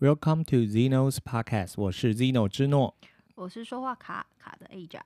[0.00, 2.94] Welcome to Zeno's Podcast，我是 Zeno 之诺，
[3.34, 5.02] 我是说话卡卡的 Aja，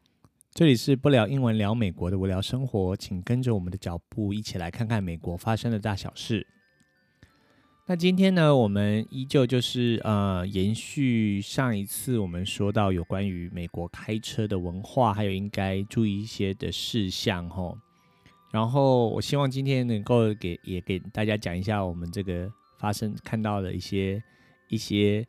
[0.52, 6.46] 这里是不聊英文聊美国的无聊生活，请跟着我们的脚步一起来看看美国发生的大小事。
[7.86, 17.76] 那今天呢，我们依旧就是呃延续上一次我们说到有关于美国开车的文化，还有应该注意一些的事项吼。
[18.52, 22.48] 然后我希望今天能够给也给大家讲一下我们这个
[22.78, 24.22] 发生看到的一些。
[24.68, 25.26] 一些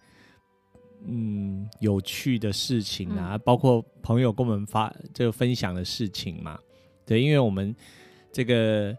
[1.07, 6.59] 嗯有趣的事情啊，嗯、包括朋友跟我们发这个分享的事情嘛，
[7.05, 7.75] 对，因为我们
[8.31, 8.97] 这个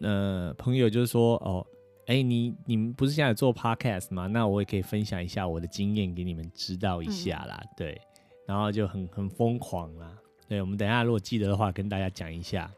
[0.00, 1.66] 呃朋友就是说哦，
[2.06, 4.26] 哎，你你们不是现在做 podcast 吗？
[4.26, 8.00] 那我也可以分享一下我的经验给你们知道一下啦，嗯、对，
[8.46, 10.10] 然后就很很疯狂啦，
[10.48, 12.70] 对，我们等一下如果记得的话，跟大家讲一下，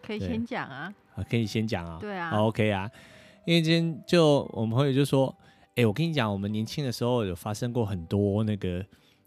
[0.00, 2.88] 可以先讲啊，啊，可以先讲啊，对啊，OK 啊，
[3.44, 5.34] 因为今天就我们朋友就说。
[5.76, 8.84] 哎、欸，我跟你讲，我们年轻的时候有发生过很多那个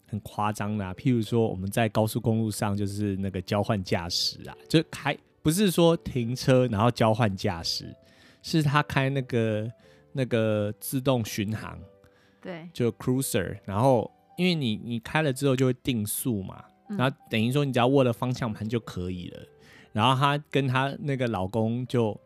[0.08, 7.94] 很夸张的、啊，譬如说我们在高速公路上就是那个交换驾驶啊，就开不是说停车然后交换驾驶，
[8.42, 9.70] 是他开那个
[10.14, 11.78] 那个自动巡航，
[12.42, 19.40] 对，就 cruiser，然后因为你你开了之后就会定速嘛，然后等于说你只要握了方向盘就可以了，
[19.92, 22.18] 然后他跟他那个老公就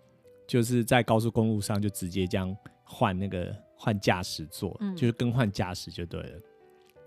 [0.47, 3.52] 就是在高速公路上就直接这样换那个。
[3.84, 6.40] 换驾驶座，嗯、就是更换驾驶就对了。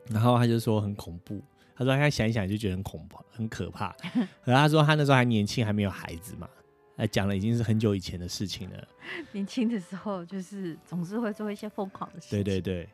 [0.09, 1.41] 然后他就说很恐怖，
[1.77, 3.95] 他说他想一想就觉得很恐怖、很可怕。
[4.43, 6.49] 然后他说他那时候还年轻，还没有孩子嘛，
[6.97, 8.89] 哎，讲了已经是很久以前的事情了。
[9.31, 12.43] 年轻的时候就是总是会做一些疯狂的事情。
[12.43, 12.89] 对对对。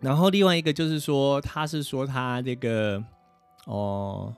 [0.00, 3.04] 然后另外一个就是说，他是说他这个
[3.66, 4.34] 哦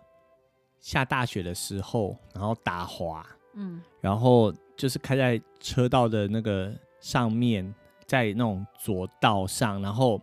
[0.81, 7.73] 下大雪的时候，然后打滑，嗯，然后就是开在车道的那个上面。
[8.09, 10.19] 在那种左道上，然后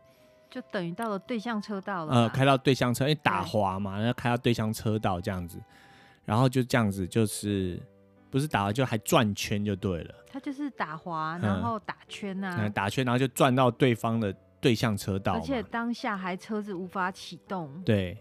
[0.50, 2.14] 就等于到了对向车道了。
[2.14, 5.62] 呃，开到对向车，因为打滑嘛，然后开到对向车道这样子，
[6.26, 7.80] 然后就这样子，就是
[8.32, 10.16] 不是打滑就还转圈就对了。
[10.28, 17.72] 他就是打滑，然后打圈呐、啊嗯，打圈，然后就转到对方的对向车道，而且当下还车子无法启动。
[17.84, 18.18] 对，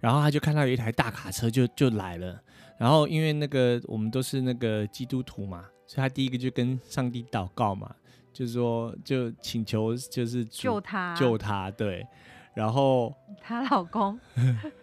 [0.00, 2.38] 然后他就看到有一台大卡车就就来了，
[2.76, 7.94] 然后因为那个我们都是那个基督徒嘛，所以他第一个就跟上帝祷告嘛。
[8.38, 12.06] 就是说，就请求，就是救他，救他，对。
[12.54, 13.12] 然后
[13.42, 14.16] 她老公，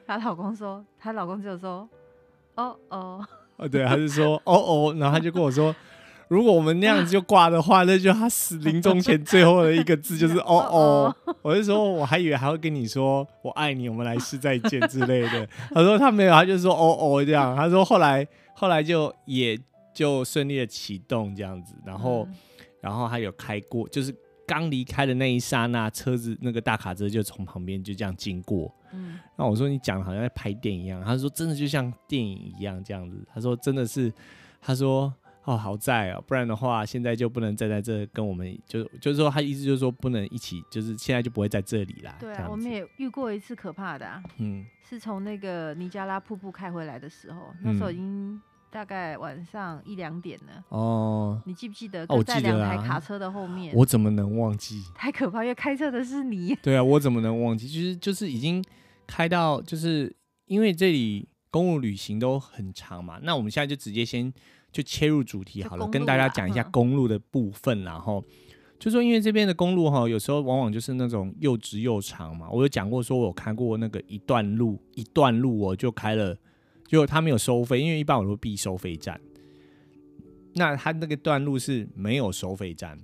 [0.05, 1.87] 她老公说，她老公就说，
[2.55, 5.73] 哦哦，哦，对，他就说，哦哦，然后他就跟我说，
[6.27, 11.15] 如果我们那样子就挂的话，那就他死 临终前最后的一个字就是 哦哦。
[11.41, 15.47] 我就说，我还以为还会跟你说我爱你，我们来世再见之类的。
[15.73, 17.55] 他说他没有，他就说哦哦这样。
[17.55, 19.57] 他说后来后来就也
[19.93, 22.27] 就顺利的启动这样子，然后。
[22.29, 22.35] 嗯
[22.85, 24.15] 然后还有开过，就是
[24.45, 28.71] 刚离开的那一刹那，车子那个大卡车就从旁边就这样经过。
[28.93, 33.27] 嗯，那我说你讲的好像在拍电影一样，他说真的就像电影一样这样子。
[33.33, 34.13] 他说真的是，
[34.61, 35.11] 他说
[35.45, 42.15] 哦好在哦，不然的话现在就不能站在这跟我们就就是说他意思就是说不能一起，就是现在就不会在这里啦。
[42.19, 48.39] 对啊，我们也遇过一次可怕的啊，嗯，是从那个尼加拉瀑布开回来的时候，那时候已经。
[48.75, 52.21] 大概晚上一两点了哦，你记不记得我？
[52.21, 54.83] 在两台卡车的后面，哦，我怎么能忘记？
[54.93, 56.53] 太可怕，因为开车的是你。
[56.61, 57.69] 对啊，我怎么能忘记？
[57.69, 58.61] 就是就是已经
[59.07, 60.13] 开到，就是
[60.47, 63.17] 因为这里公路旅行都很长嘛。
[63.23, 64.33] 那我们现在就直接先
[64.73, 67.81] 就切入主题好了，跟大家讲一下公路的部分。
[67.85, 68.21] 然后
[68.77, 72.49] 就说，因为这边的公路哈，有时候往往就是那种又直又长嘛。
[72.49, 76.37] 我有讲过，说我开过那个一段路，一段路我就开了。
[76.87, 79.19] 就他没有收费，因为一般我都避收费站。
[80.53, 82.97] 那他那个段路是没有收费站，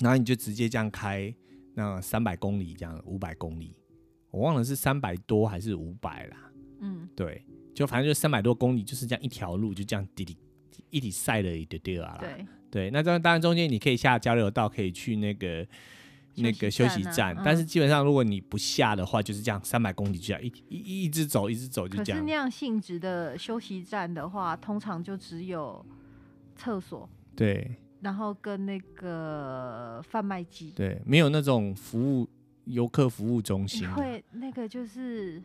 [0.00, 1.34] 然后你就直接这样开，
[1.74, 3.74] 那三百公里这样，五百公里，
[4.30, 6.52] 我忘了是三百多还是五百啦。
[6.80, 7.44] 嗯，对，
[7.74, 10.36] 就反正就三百多公里，就是这样一条路，就这样滴滴
[10.90, 12.18] 一滴塞了一丢丢啊。
[12.20, 15.66] 对对，那这样当然中间你可以下交流道，可以去那个。
[16.36, 22.18] 那个休息站，但是基本上如果你不下的话，就是这样，三百公里就这样一一一直走，一直走就这样。
[22.18, 25.84] 可是那样性质的休息站的话，通常就只有
[26.56, 32.28] 厕所，对，然后跟那个贩卖机，对，没有那种服务
[32.64, 33.90] 游客服务中心。
[33.92, 35.42] 会那个就是。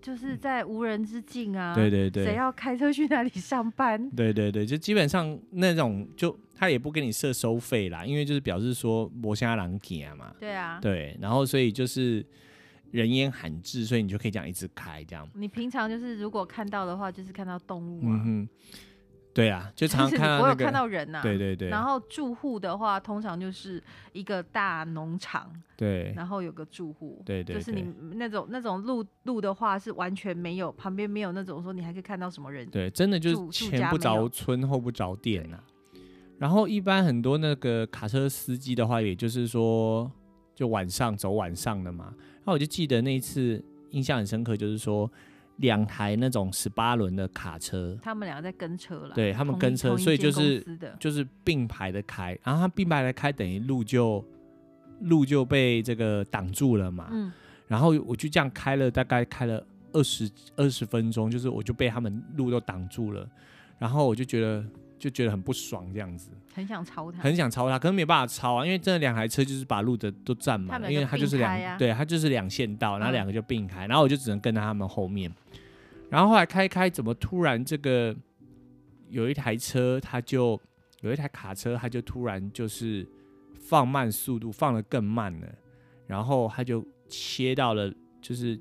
[0.00, 4.10] 就是在无人之境啊，对对对，谁要开车去哪里上班？
[4.10, 10.34] 对对对，就基本上那种就他也不给你设收费啦，因为就是表示说摩瞎狼给嘛。
[10.40, 12.24] 对啊，对，然后所以就是
[12.90, 15.28] 人烟罕至，所以你就可以这样一直开这样。
[15.34, 18.20] 你平常就是如果看到的话，就是看到动物啊。
[18.24, 18.48] 嗯哼，
[19.32, 21.22] 对啊，就常常看到、那个、我有看到人呐、啊。
[21.22, 21.68] 对对对。
[21.68, 23.82] 然后住户的话，通常就是
[24.12, 25.50] 一个大农场。
[25.76, 26.12] 对。
[26.16, 27.22] 然后有个住户。
[27.24, 27.58] 对，对对。
[27.58, 27.84] 就是你
[28.16, 32.68] 那种那种路路的话，是完全没有旁边没有那种说你还可以看到什么人。
[32.68, 35.64] 对，真的就是前不着村后不着店呐、啊。
[36.38, 40.10] 然后一般很多那个卡车司机的话，也就是说，
[40.56, 42.12] 就晚上走晚上的嘛。
[42.16, 45.10] 然后我就记得那一次印象很深刻，就是说。
[45.60, 49.14] 两台那种十八轮的卡车，他们两个在跟车了。
[49.14, 50.64] 对他们跟车，所以就是
[50.98, 54.24] 就是并排的开，然后他并排的开，等于路就
[55.02, 57.08] 路就被这个挡住了嘛。
[57.12, 57.32] 嗯。
[57.68, 63.28] 然后我就这样开了，大概开了二十二十分钟，就是我就被他们路都挡住了，
[63.78, 64.64] 然后我就觉得
[65.00, 66.30] 就觉得很不爽，这样子。
[66.54, 67.18] 很想超他。
[67.22, 75.32] 很想超他，可是没办法超啊，因为真的两台车就是把路的都占满了，因为它就是两对，它就是两线道，然后两个就并开，然后我就只能跟在他们后面。
[76.10, 78.14] 然后后来开开，怎么突然这个
[79.08, 80.60] 有一台车，它就
[81.00, 83.08] 有一台卡车，它就突然就是
[83.58, 85.48] 放慢速度，放得更慢了。
[86.06, 88.60] 然后它就切到了，就是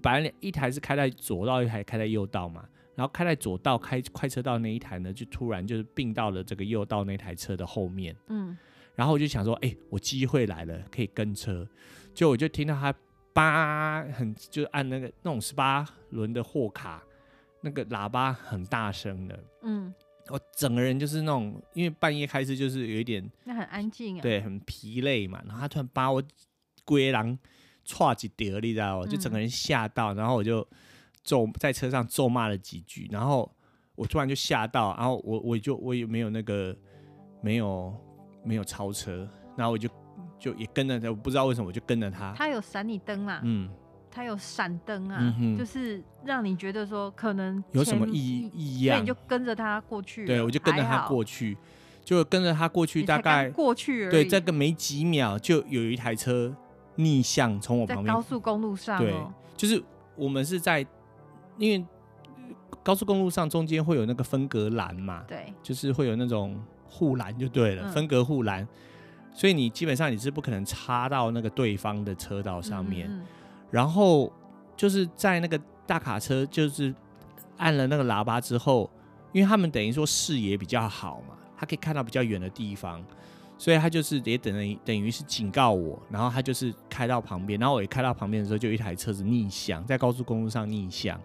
[0.00, 2.64] 本来一台是开在左道，一台开在右道嘛。
[2.94, 8.16] 然后开在左道开快车道那一台呢，就突然就是并到了这个右道那台车的后面。
[8.28, 8.56] 嗯。
[8.94, 11.68] 然后我就想说，哎，我机会来了，可以跟车。
[12.14, 12.94] 就我就听到他。
[13.36, 17.02] 叭很就按那个那种十八轮的货卡，
[17.62, 19.92] 那个喇叭很大声的，嗯，
[20.28, 26.22] 我整个人就是那种，因为半夜开车就是有一点，那很安静啊，对，很疲累嘛，然后他突然把我
[26.84, 27.36] 龟狼
[27.84, 29.06] 踹几碟，你知道吗？
[29.08, 30.64] 就整个人吓到，然后我就
[31.24, 33.50] 咒在车上咒骂了几句，然后
[33.96, 36.76] 我突然就吓到，然后我我就我也没有那个
[37.40, 37.92] 没有
[38.44, 39.88] 没有超车，然后我就。
[40.36, 42.34] 就也跟着他，我不知道为什么我就跟着他。
[42.36, 43.70] 他有闪你灯啊，嗯，
[44.10, 50.26] 他有闪灯啊，嗯，就是让你觉得说可能有什么异异样，所以你就跟着他过去。
[50.26, 51.56] 对，我就跟着他过去，
[52.04, 56.54] 就跟着他过去，大概过去对，这个没几秒就有一台车
[56.96, 59.14] 逆向从我旁边，在高速公路上，哦，对，
[59.56, 59.82] 就是
[60.14, 60.84] 我们是在
[61.58, 61.84] 因为
[62.82, 68.66] 高速公路上中间会有那个分隔栏嘛，对，就是会有那种护栏就对了，嗯，分隔护栏。
[69.32, 73.22] 所以你基本上你是不可能插到那个对方的车道上面，嗯嗯，
[73.70, 74.32] 然后
[74.76, 76.94] 就是在那个大卡车就是
[77.56, 78.88] 按了那个喇叭之后，
[79.32, 83.02] 因为他们等于说视野比较好嘛，他可以看到比较远的地方，
[83.58, 91.20] 所以他就是也等于等于是警告我，然后他就是开到旁边，然后我一开到旁边的时候，就有一台车子逆向在高速公路上逆向。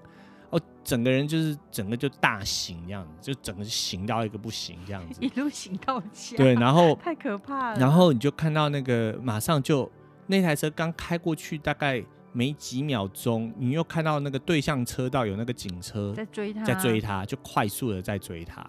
[0.51, 6.37] 哦，整个人就是整个就大醒这样子，就整个就醒到一个不行这样子，一路行到家。
[6.37, 7.79] 对，然后 太可怕了。
[7.79, 9.89] 然后你就看到那个马上就
[10.27, 18.67] 那台车刚开过去，大概没几秒钟，你又看到那个对向车道有那个警车在追他，在追他，就快速的在追他，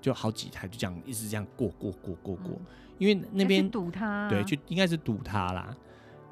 [0.00, 2.66] 就好几台就这样一直这样过过过过过，嗯、
[2.98, 5.74] 因为那边堵他，对，就应该是堵他啦。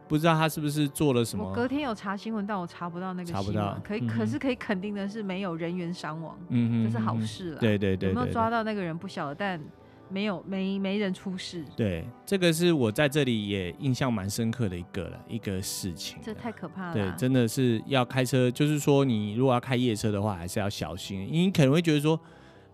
[0.09, 1.45] 不知道他是不是做了什么？
[1.45, 3.45] 我隔天有查新闻，但我查不到那个新闻。
[3.45, 7.59] 查不到，可以、嗯，可是可以肯定的是，没有人员伤亡，嗯嗯，这是好事了。
[7.59, 9.61] 对对对，对，有没有抓到那个人不晓得，但
[10.09, 11.65] 没有没没人出事。
[11.77, 16.19] 对，这个是我在这里也印象蛮深刻的一个了一个事情。
[16.23, 16.93] 这太可怕了。
[16.93, 22.19] 对，真的是要开车，就是说你如果要开夜车的话，还是要小心，你可能会觉得说，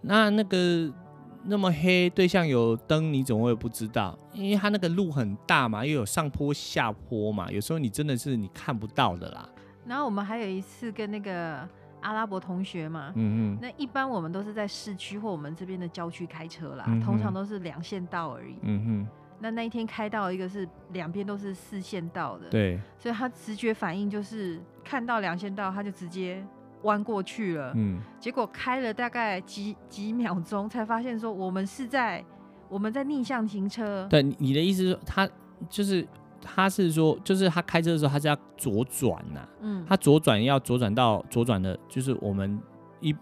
[0.02, 0.92] 那那个。
[1.44, 4.16] 那么黑，对象有灯，你怎么会不知道？
[4.32, 9.49] 因为它那个路很大嘛，又有上坡下坡嘛，有时候你真的是你看不到的啦。
[9.84, 11.68] 然后我们还有一次跟那个
[12.00, 19.08] 阿拉伯同学嘛，嗯嗯，那一般我们都是在市区或我们这边的郊区开车啦，嗯，通常都是两线道而已，嗯哼。
[19.40, 26.44] 那那一天开到一个是两边都是四线道的，对，所以他直觉反应就是看到两线道，他就直接。
[26.82, 32.24] 弯过去了，嗯，结果开了大概几几秒钟，才发现说我们是在
[32.68, 34.06] 我们在逆向停车。
[34.10, 35.28] 对，你的意思是，他
[35.68, 36.06] 就是
[36.40, 42.58] 他是说，就是他开车的时候，他是要左转呐，嗯，他左转要左转到左转的，就是我们
[43.00, 43.14] 一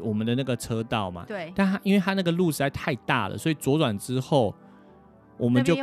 [0.00, 1.52] 我们的那个车道嘛，对。
[1.54, 4.54] 但他因为他那个路实在太大了，所以左转之后，
[5.36, 5.76] 我们就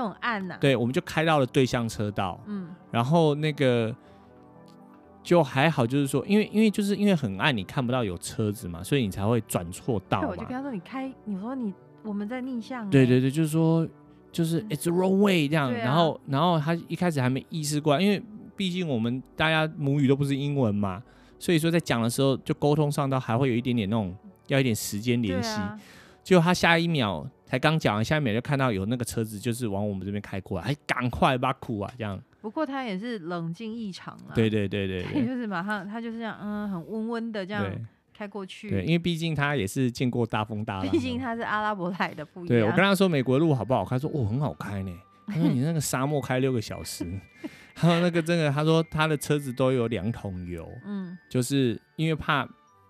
[0.60, 3.96] 对，我们就开到了对向车道，嗯，然后那个。
[5.24, 10.30] 就还好，就是说，因为因为就是因为很暗，你看不到有车子嘛，所以你才会转错道嘛。
[10.30, 11.72] 我就跟他说：“你开，你说你
[12.04, 13.88] 我们在逆向。”对对对，就是说
[14.32, 15.72] 就是 it's wrong way 这样。
[15.72, 18.22] 啊、然后然后他一开始还没意识过来，因为
[18.56, 21.02] 毕竟我们大家母语都不是英文嘛，
[21.38, 24.16] 所以说在讲的时候就沟通上到还会有一点点那种
[24.48, 25.60] 要一点时间联系。
[26.24, 32.20] 结果、啊、他下一秒才刚讲完，下一秒就看到有那个车子就是往我们这边开过来，还赶快把苦啊这样。
[32.42, 37.64] 不过他也是冷静异常啊，对对对对，对，就是马上他就是这样，嗯，很温温的这样
[38.14, 38.68] 开过去。
[38.70, 40.90] 对，因为毕竟他也是见过大风大浪。
[40.90, 42.48] 毕竟他是阿拉伯来的，不一样。
[42.48, 43.92] 对，我跟他说美国路好不好开？
[43.92, 44.92] 他说哦，很好开呢。
[45.28, 47.06] 他说你那个沙漠开六个小时，
[47.76, 52.46] 他说那个真的，他说他的车子都有两桶油，嗯，就是因为怕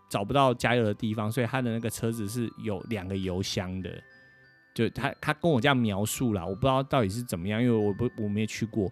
[0.10, 3.92] 找不到加油的地方，所以他的那个车子是有两个油箱的。
[4.74, 8.90] 就他他跟我这样描述啦，我不知道到底是怎么样，因为我不我没去过，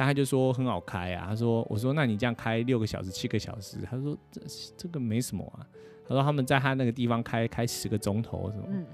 [0.00, 1.26] 但他就说很好开啊。
[1.28, 4.40] 他说我说那你这样开六个小时七个小时，他说这
[4.74, 5.60] 这个没什么啊。
[6.08, 8.86] 他说他们在他那个地方开开十个钟头什么，嗯、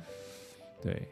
[0.83, 1.09] 对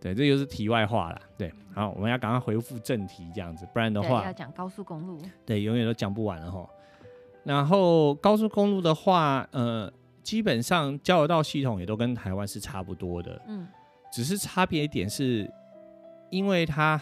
[0.00, 1.20] 对，这就是题外话了。
[1.36, 6.64] 对，好，我们要赶快回复正题，这样子，不然的话要讲高速公路，对，永远都讲不完了哈。
[7.42, 13.66] 然后高速公路的话，呃，基本上交流道系统也都跟台湾是差不多的，嗯。
[14.12, 15.50] 只是差别一点是，
[16.30, 17.00] 因为它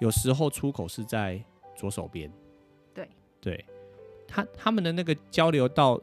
[0.00, 1.40] 有时候出口是在
[1.76, 2.30] 左手边，
[2.92, 3.08] 对，
[3.40, 3.64] 对，
[4.26, 6.00] 他他们的那个交流道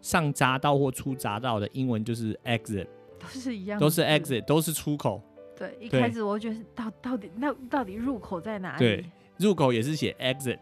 [0.00, 2.86] 上匝道或出匝道的英文就是 exit，
[3.18, 5.20] 都是一样，都是 exit，都是出口。
[5.56, 8.78] 对，一开始我觉得到到底那到底入口在哪里？
[8.78, 9.04] 对，
[9.38, 10.58] 入口也是写 exit，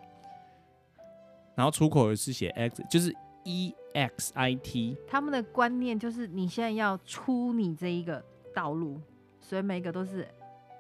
[1.54, 3.14] 然后出口也是写 exit，就是
[3.44, 4.96] e x i t。
[5.06, 8.24] 他们的观念就是你现在要出你这一个。
[8.56, 8.98] 道路，
[9.38, 10.26] 所以每个都是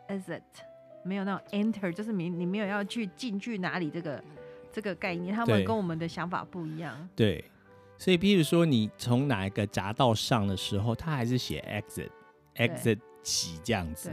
[0.08, 0.40] exit，
[1.06, 4.22] 没有那种 enter，就是你你没有要去进去哪里这个
[4.72, 7.08] 这个概念，他们跟我们的想法不一样。
[7.14, 7.44] 对，
[7.96, 14.10] 所以比如说你从哪一个匝道上的时候，他还是写 exit，exit 几这样子。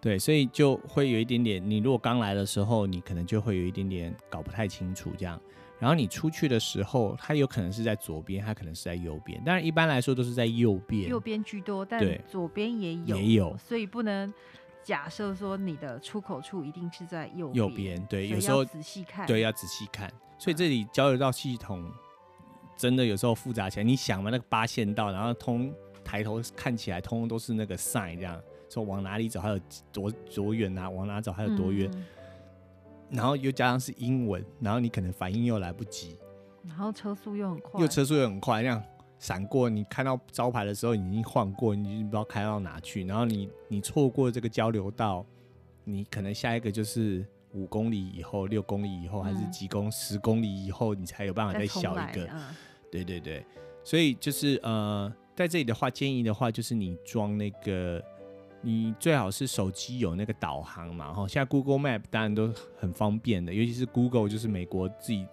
[0.00, 5.40] 对，对，所以就会有一点点，你如果刚来的时候，你可能就会有一点点搞不太清楚这样。
[5.78, 9.42] 然后你出去的时候，它有可能是在左边，它可能是在右边。
[9.44, 14.32] 当然一般来说都是在右边，右边居多，但左边也有，也有，所以不能
[14.84, 17.54] 假设说你的出口处一定是在右边。
[17.54, 20.12] 右边对，有时候仔细看，对，要仔细看。
[20.38, 21.90] 所以这里交流道系统
[22.76, 23.84] 真的有时候复杂起来。
[23.84, 25.74] 你想嘛，那个八线道，然后通
[26.04, 29.58] 抬头看起来通通都是那个 sign，这样说往哪里走，还有
[29.90, 30.88] 多多远啊？
[30.88, 31.90] 往哪走还有多远？
[31.92, 32.04] 嗯
[33.10, 36.18] 然后又加上是英文，然后你可能反应又来不及，
[36.66, 38.82] 然后车速又很快，又车速又很快，这样
[39.18, 43.04] 闪过你看到招牌的时候，你已经晃过，你已经不知道开到哪去。
[43.04, 45.24] 然后你你错过这个交流道，
[45.84, 52.26] 你可能下一个就是五公里以后、六公里以后，还是几公十公里以后，你才有办法再小一个。
[52.32, 52.54] 嗯、
[52.90, 53.44] 对对对，
[53.82, 58.02] 所以就是呃，在这里的话，建议的话就是你装那个。
[58.66, 65.26] 你最好是手机有那个导航嘛，哈，现在 Google Map 当然都很方便的，尤其是 Google 就是美国自己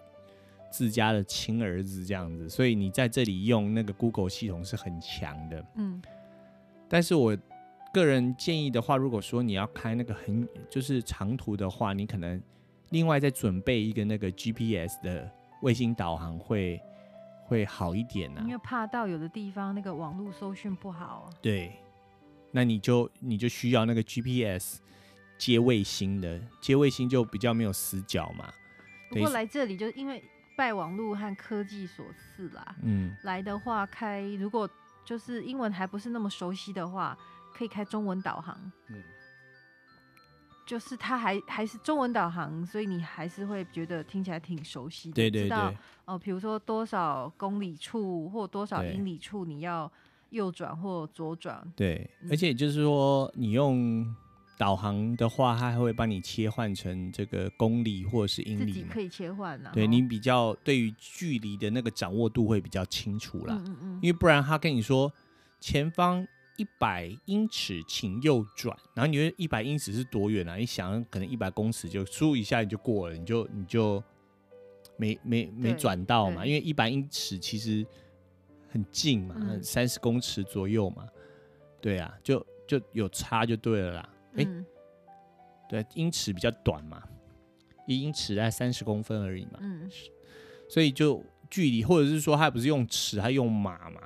[0.72, 5.64] 自家的亲儿子这样子，所以你在这里用那个 Google 系统是很强的。
[5.76, 6.02] 嗯，
[6.88, 7.36] 但是我
[7.92, 12.42] 个人建议的话，如果说你要开那个很就是长途的话，你可能
[12.88, 16.80] 另外再准备一个那个 GPS 的卫星导航会
[17.44, 21.30] 会好一点呢、啊，因为怕到有的地方那个网络搜讯不好啊。
[21.42, 21.72] 对。
[22.54, 24.78] 那你就你就需要那个 GPS
[25.38, 28.52] 接卫星的，接卫星就比较没有死角嘛。
[29.08, 30.22] 不过来这里就因为
[30.56, 32.74] 拜网络和科技所赐啦。
[32.82, 34.68] 嗯，来的话开如果
[35.04, 37.16] 就是英文还不是那么熟悉的话，
[37.54, 38.56] 可以开中文导航。
[38.88, 39.02] 嗯，
[40.66, 45.14] 就是它还还是中文导航，所以你还是会觉得听起来挺熟悉的。
[45.14, 45.44] 对对对。
[45.44, 49.90] 知道哦，比如说多少公里处或多少英里处你要。
[50.32, 54.02] 右转或左转，对，而且就是说，你用
[54.58, 59.70] 导航的话，它还会帮你切换成这个公里或者是英里，自己可以切换啊。
[59.72, 63.54] 对，你比较对于距离的那个掌握度会比较清楚啦。
[63.58, 63.94] 嗯嗯嗯。
[64.02, 65.12] 因为不然他跟你说
[65.60, 70.56] 前方一百英尺请右转，然后你觉得一百英尺是多远啊？
[70.56, 74.02] 你想可能一百公尺就输一下你就过了，你就你就
[74.96, 76.46] 没没没转到嘛？
[76.46, 77.86] 因为一百英尺其实。
[78.74, 81.06] 很近嘛，三十公尺左右嘛，
[81.78, 84.08] 对啊，就就有差就对了啦。
[84.36, 84.64] 哎、嗯，
[85.68, 87.02] 对，英尺比较短嘛，
[87.86, 89.58] 一英尺在三十公分而已嘛。
[89.60, 89.90] 嗯，
[90.68, 94.00] 所以就距离，或者是说他不是用尺，他用码嘛。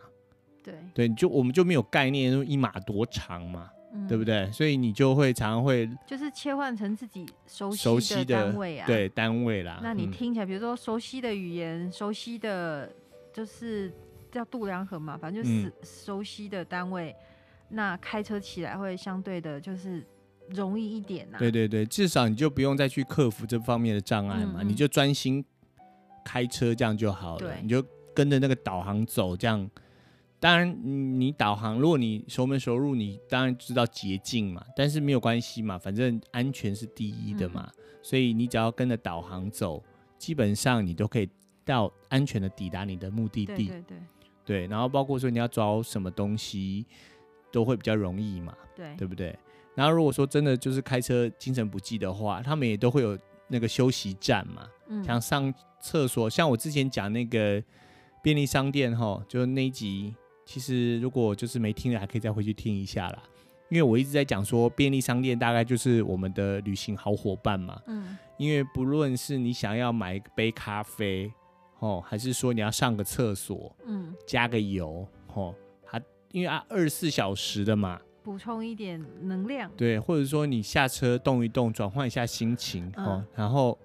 [0.63, 4.51] 对对，就我们就没有概念，说一码多长嘛，嗯、对不对？
[4.53, 9.81] 所以你就会常常会就是切换成自己熟悉的单位啊，对单位啦。
[9.83, 12.93] 那你听起来，嗯、比如说熟悉的语言，熟悉的
[13.33, 13.93] 就是。
[14.29, 20.05] 叫度量衡嘛，反正就是熟悉的单位，嗯、那开车起来会相对的，就是
[20.51, 21.39] 容易一点呐、啊。
[21.39, 25.45] 对对对，至少你就不用再去克服这方面的障碍嘛，嗯嗯，你就专心
[26.25, 27.55] 开车这样就好了。
[27.63, 27.85] 你就
[28.15, 29.69] 跟着那个导航走，这样。
[30.39, 34.65] 当然，你导航，如果你熟门熟路，你当然知道捷径嘛。
[34.77, 37.71] 但是没有关系嘛，反正安全是第一的嘛。
[37.79, 39.83] 嗯、所以你只要跟着导航走，
[40.19, 41.29] 基本上你都可以
[41.65, 43.55] 到安全的抵达你的目的地。
[43.55, 43.99] 对对对。
[44.45, 46.87] 对，然后包括说你要找什么东西，
[47.51, 49.37] 都会比较容易嘛，对，对不对？
[49.77, 53.17] 然后如果说真的就是开车精神不济的话，他们也都会有
[53.47, 57.63] 那个休息站嘛，嗯，像上厕所，像我之前讲那个
[58.23, 60.13] 便利商店哈，就那一集，
[60.45, 63.23] 其实如果就是没听的，还可以再回去听一下啦。
[63.69, 67.81] 因为我一直在讲说，便利商店大概就是我们的旅行好伙伴嘛。
[67.87, 68.17] 嗯。
[68.39, 71.33] 因为不论是你想要买一杯咖啡，
[71.81, 79.71] 哦，还是说你要上个厕所，嗯，加个油，哦，它因为它二十四小时的嘛，补充一点能量。
[79.77, 83.79] 对，或者说你下车动一动，转换一下心情，哦，嗯，然后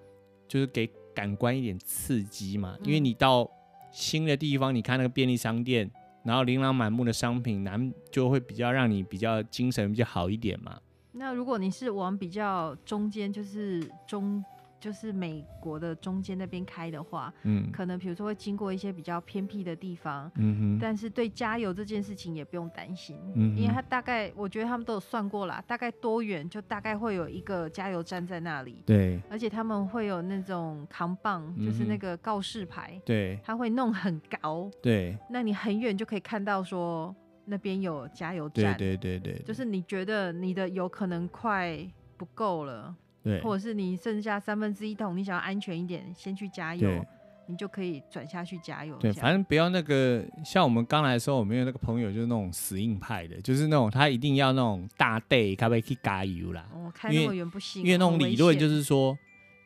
[0.48, 2.76] 就是给感官一点刺激嘛。
[2.82, 3.48] 因为你到
[3.92, 5.88] 新的地方，你看那个便利商店。
[6.24, 10.80] 然后琳琅满目的商品，难就会比较让你比较精神比较好一点嘛。
[11.12, 14.44] 那如果你是往比较中间，就是中。
[14.82, 41.78] 就是美国的中间那边开的话，嗯，可能比如说会经过一些比较偏僻的地方，嗯哼，但是对加油这件事情也不用担心，嗯，因为它大概我觉得他们都有算过啦，大概多远就大概会有一个加油站在那里，对，而且他们会有那种扛棒，就是那个告示牌，对，他会弄很高，对，那你很远就可以看到说那边有加油站，对对对对，就是你觉得你的油可能快
[42.16, 42.92] 不够了。
[43.22, 47.04] 对，或者是你剩下三分之一桶，你想要安全一点，先去加油，
[47.46, 48.96] 你就可以转下去加油。
[48.96, 56.66] 对，反正不要那个，像我们刚来的时候，我们有那个朋友就是那种死硬派的，就是那种他一定要那种大袋，可不可以去加油啦？
[56.74, 59.16] 哦，开那么远不行，因为那种理论就是说，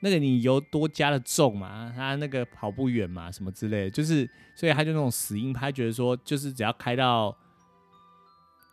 [0.00, 7.36] 那个你油多加了重嘛，他那个跑不远嘛，什么之类的，就是所以他就那种死硬派，觉得说就是只要开到。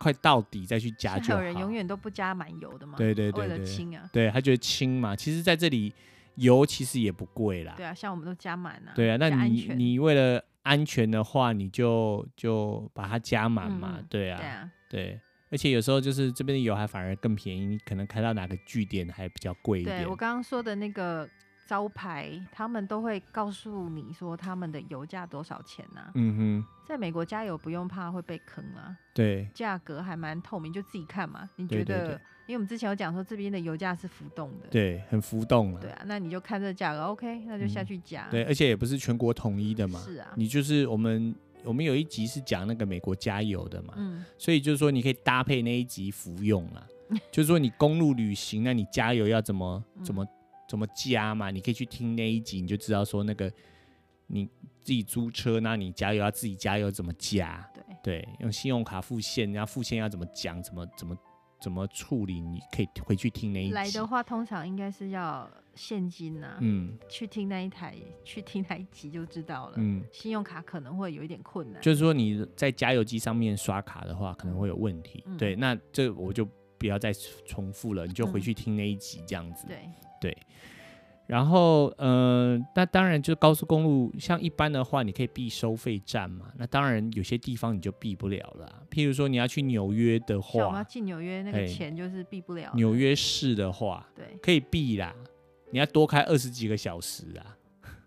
[0.04, 1.40] 快到底再去加就好。
[1.40, 2.98] 有人永远都不加满油的嘛？
[2.98, 4.08] 对对对对，为了轻啊。
[4.12, 5.16] 对，他觉得轻嘛。
[5.16, 5.90] 其实在这里
[6.34, 7.72] 油其实也不贵啦。
[7.76, 8.92] 对啊，像我们都加满啊。
[8.94, 13.94] 对啊，那你你为了安全的话，你就就把它加满嘛。
[13.96, 14.38] 嗯、对啊。
[14.38, 14.70] 对啊。
[14.90, 15.20] 对，
[15.50, 20.02] 而且有时候就是这边的油还反而更便宜，你可能开到哪个据点还比较贵一点。
[20.02, 21.26] 对，我刚刚说的那个。
[21.66, 26.12] 招牌他们都会告诉你说他们的油价多少钱呢、啊？
[26.14, 28.96] 嗯哼，在美国加油不用怕会被坑啊。
[29.14, 31.48] 对，价格还蛮透明，就自己看嘛。
[31.56, 32.20] 你觉得？
[32.46, 34.68] 因为我们之前有讲说这边的油价是浮动的。
[34.70, 35.80] 对，很浮动啊。
[35.80, 38.30] 对啊，那你就看这价格，OK，那就下去加、嗯。
[38.32, 39.98] 对，而且也不是全国统一的嘛。
[40.00, 40.30] 是啊。
[40.36, 43.94] 你就是我们，我们有一集是讲那个美国加油的嘛。
[43.96, 44.22] 嗯。
[44.36, 46.86] 所以就是说你可以搭配那一集服用啊。
[47.32, 50.26] 就是说你公路旅行，那你加油要怎么怎么？
[50.64, 51.50] 嗯怎么加嘛？
[51.50, 53.52] 你可以去听那一集，你就知道说那个
[54.26, 54.46] 你
[54.80, 57.68] 自己租车，那你加油要自己加油怎么加？
[57.74, 60.62] 对对，用信用卡付现，然后付现要怎么讲？
[60.62, 61.16] 怎么怎么
[61.60, 62.40] 怎么处理？
[62.40, 63.74] 你可以回去听那一集。
[63.74, 66.58] 来的话，通常应该是要现金呐、啊。
[66.60, 69.74] 嗯，去听那一台，去听那一集就知道了。
[69.76, 71.80] 嗯，信用卡可能会有一点困难。
[71.82, 75.22] 就是说你在加油机上面刷卡的话，可能会有问题。
[75.26, 76.48] 嗯、对，那这我就
[76.78, 77.12] 不要再
[77.46, 79.66] 重复了，你就回去听那一集这样子。
[79.66, 79.90] 嗯、对。
[80.24, 80.34] 对，
[81.26, 86.46] 然后嗯、呃，那当然就是高速公路，像一般的话，你可以避收费站嘛。
[86.56, 88.82] 那当然有些地方你就避不了了。
[88.90, 92.72] 譬如说你要去纽约的话，我们要进纽约那个钱就是避不了。
[92.74, 95.14] 纽约市的话，对，可以避啦。
[95.70, 97.58] 你要多开二十几个小时啊。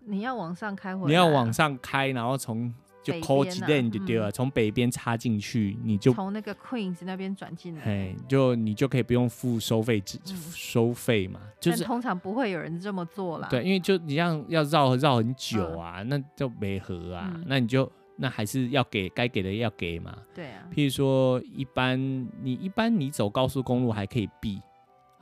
[0.06, 2.74] 你要往上开回来，你要往上开，然后从。
[3.02, 13.48] 就 call 几电就对了，从北边插进去，你就从那个 Queens 那边转进来，哎，就你就可以不用付收费，嗯、收费嘛，就是通常不会有人这么做啦。
[13.50, 20.16] 对，因为就你像要绕绕很久啊，嗯、那就没合啊，嗯、那你就那还是要给该给的要给嘛。
[20.34, 21.98] 对啊，譬如说一般
[22.42, 24.60] 你一般你走高速公路还可以避，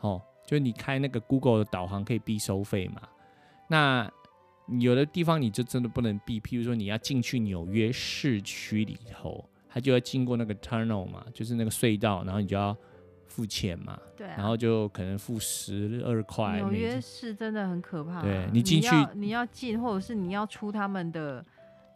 [0.01, 3.03] 哦，就你开那个 Google 的导航可以避收费嘛，
[3.69, 4.11] 那。
[4.81, 12.77] 有的地方你就真的不能避，譬如说你要进去纽约市区里头，它就要经过那个 tunnel 嘛，就是那个隧道，然后你就要
[13.27, 13.97] 付钱嘛。
[14.17, 14.35] 对、啊。
[14.37, 16.57] 然后就可能付十二块。
[16.57, 18.23] 纽约市真的很可怕。
[18.23, 21.45] 对，你进去你要进，或者是你要出他们的，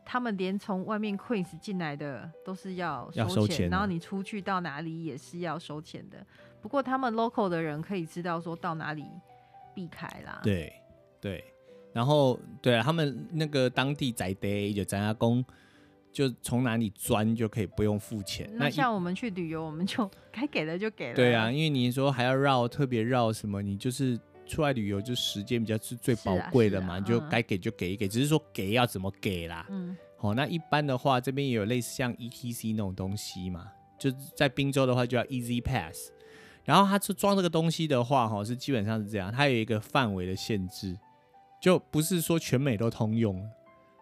[0.05, 6.25] 他们连从外面 Queens 进来的都是要收钱，要收钱，然后你出去到哪里也是要收钱的。
[6.61, 9.05] 不过他们 local 的人可以知道说到哪里
[9.75, 10.41] 避开啦。
[10.45, 10.73] 对，
[11.21, 11.43] 对。
[11.93, 15.45] 然后，对啊，他们那个当地宅爹就咱家公，
[16.13, 18.49] 就从哪里钻就可以不用付钱。
[18.55, 21.15] 那像我们去旅游，我们就该给的就给了。
[21.15, 29.67] 对啊，因为你说还要绕特别绕什么，你就是出来旅游就时间比较是最宝贵的嘛，啊啊、你就该给就给一给，只是说给要怎么给啦。
[29.69, 29.97] 嗯。
[30.17, 33.67] 好、哦，那一般的话，这边也有类似像 ETC 那种东西嘛，
[33.99, 36.11] 就在滨州的话就叫 Easy Pass，
[36.63, 40.97] 然后它是装这个东西的话，哈，是基本上是这样，它有一个范围的限制。
[41.61, 43.47] 就不是说全美都通用，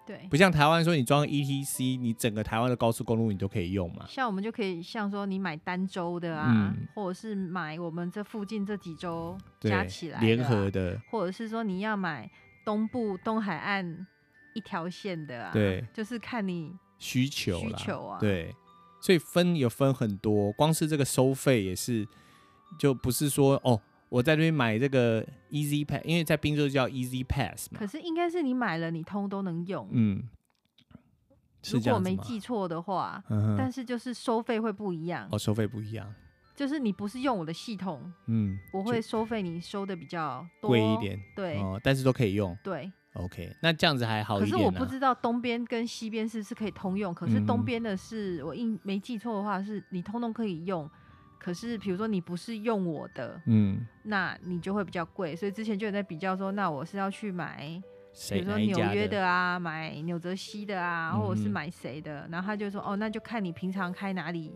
[0.07, 4.07] 对，不像台湾说你装 ETC，你整个台湾的高速公路你都可以用嘛。
[4.09, 12.31] 像我们就可以像说你买单州的啊，嗯、或者是买我们这附近这几州加起来联合的，或者是说你要买
[12.65, 14.07] 东部东海岸
[14.55, 18.55] 一条线的啊，对，就是看你需求需求啊，对，
[19.01, 22.07] 所以分有分很多，光是这个收费也是，
[22.79, 23.81] 就不是说哦。
[24.09, 27.79] 我在这边买这个 Easy Pass，因为在滨州叫 Easy Pass 嘛。
[27.79, 29.89] 可是应该是你买了，你通都能用。
[29.93, 30.23] 嗯，
[31.71, 35.29] 如果我没记错的话，嗯，但是就是收费会不一样。
[35.31, 36.15] 哦，收费不一样。
[36.57, 41.21] 就是你不是用我的系统，嗯，我会收费你收的比较多贵一点。
[41.37, 42.57] 对，哦，但是都可以用。
[42.65, 44.57] 对，OK，那这样子还好一点啊。
[44.57, 50.91] 可是我不知道东边跟西边是不是可以通用，可是东边的是我印没记错的话，是你通通可以用。
[51.49, 55.35] 可是，比如说你不是用我的，嗯，那你就会比较贵。
[55.35, 57.83] 所以之前就有在比较说，那我是要去买，
[58.29, 62.29] 比如说纽约的啊，买纽泽西的啊，或者是买谁的？
[62.31, 64.53] 然后他就说，哦，那就看你平常开哪里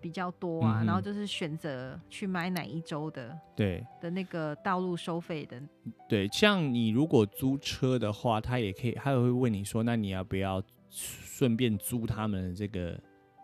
[0.00, 5.60] 比较多啊，然后就是选择去买哪一周的，对的那个道路收费的。
[6.08, 12.96] 对，像你如果租车的话，他也可以，他也会问你说，那你要不要顺便租他们这个？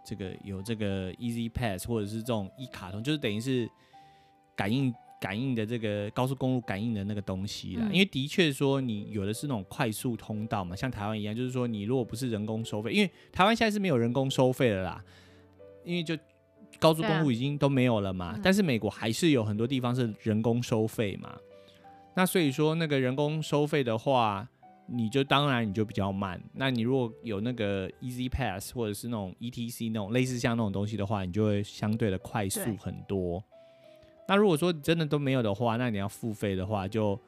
[0.04, 3.68] 这个有这个 Easy Pass 或者是这种一卡通，就是等于是
[4.54, 7.86] 感应感应的这个高速公路感应的那个东西啦。
[7.86, 15.02] 嗯、因为的确说你有的是那种快速通道嘛，像台湾一样，就是说你如果不是人工收费，因为台湾现在是没有人工收费的啦，
[15.84, 16.14] 因为就
[16.78, 18.26] 高速公路已经都没有了嘛。
[18.26, 21.34] 啊、但是美国还是有很多地方是人工收费嘛。
[22.14, 24.48] 那所以说那个人工收费的话。
[24.86, 33.42] 你就当然你就比较慢，那你如果有那个 Easy Pass 或者是那种 ETC 那种类似像那种东西的话，你就会相对的快速很多。
[34.28, 37.18] 那如果说真的都没有的话，那你要付费的话，就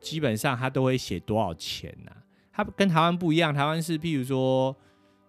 [0.00, 2.16] 基本上它都会写多少钱呐、啊？
[2.52, 4.74] 它跟台湾不一样，台湾是譬如说。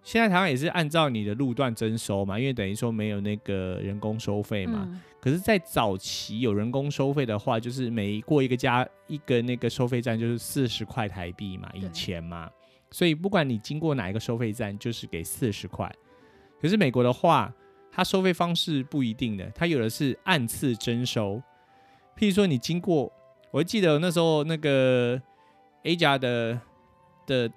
[0.00, 4.88] 现在台湾也是按照你的路段征收嘛，因为等于说没有那个人工收费嘛。
[4.90, 12.48] 嗯、可是，在早期有人工收费的话，就是每过一个加一个那个收费站就是四十块台币嘛，以前嘛。
[12.90, 15.92] 所以不管你经过哪一个收费站，就是给四十块。
[16.60, 17.52] 可是美国的话，
[17.90, 21.42] 它收费方式不一定的，它有的是按次征收。
[22.16, 23.12] 譬如说你经过，
[23.50, 25.20] 我记得那时候那个
[25.82, 26.60] A 加的
[27.26, 27.50] 的。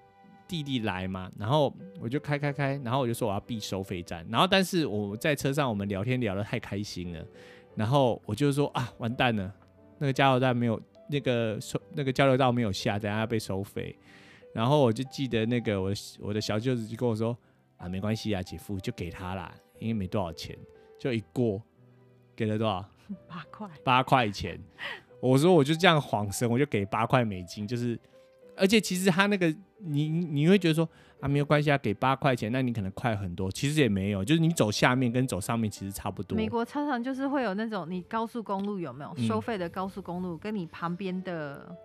[0.52, 7.26] 弟弟来嘛，然后我就开开开，然后我就说我要避收费站，然后但是我在车上我们聊天聊得太开心了，
[7.74, 9.50] 然后我就说啊完蛋了，
[9.98, 10.78] 那个加油站没有
[11.10, 13.98] 那个收那个交流道没有下，等下要被收费，
[14.54, 17.38] 然后我就记得那个我我的小舅子就跟我说
[17.78, 20.54] 啊没关系啊姐夫就给他啦，因为没多少钱，
[21.00, 21.64] 就一过
[22.36, 22.86] 给了多少
[23.26, 23.70] 八块。
[23.86, 24.60] 八块钱，
[25.22, 27.98] 我说我就这样恍神，我就给八块美金，就是。
[28.62, 30.88] 而且其实他那个你你会觉得说
[31.20, 33.52] 啊没有关系啊，给八块钱，那你可能快很多。
[33.52, 36.38] 其实也没有，就是你走下面跟走上面其实差不多。
[36.38, 41.76] 美国常常就是会有那种你高速公路有没有、嗯、收费的高速公路，跟你旁边的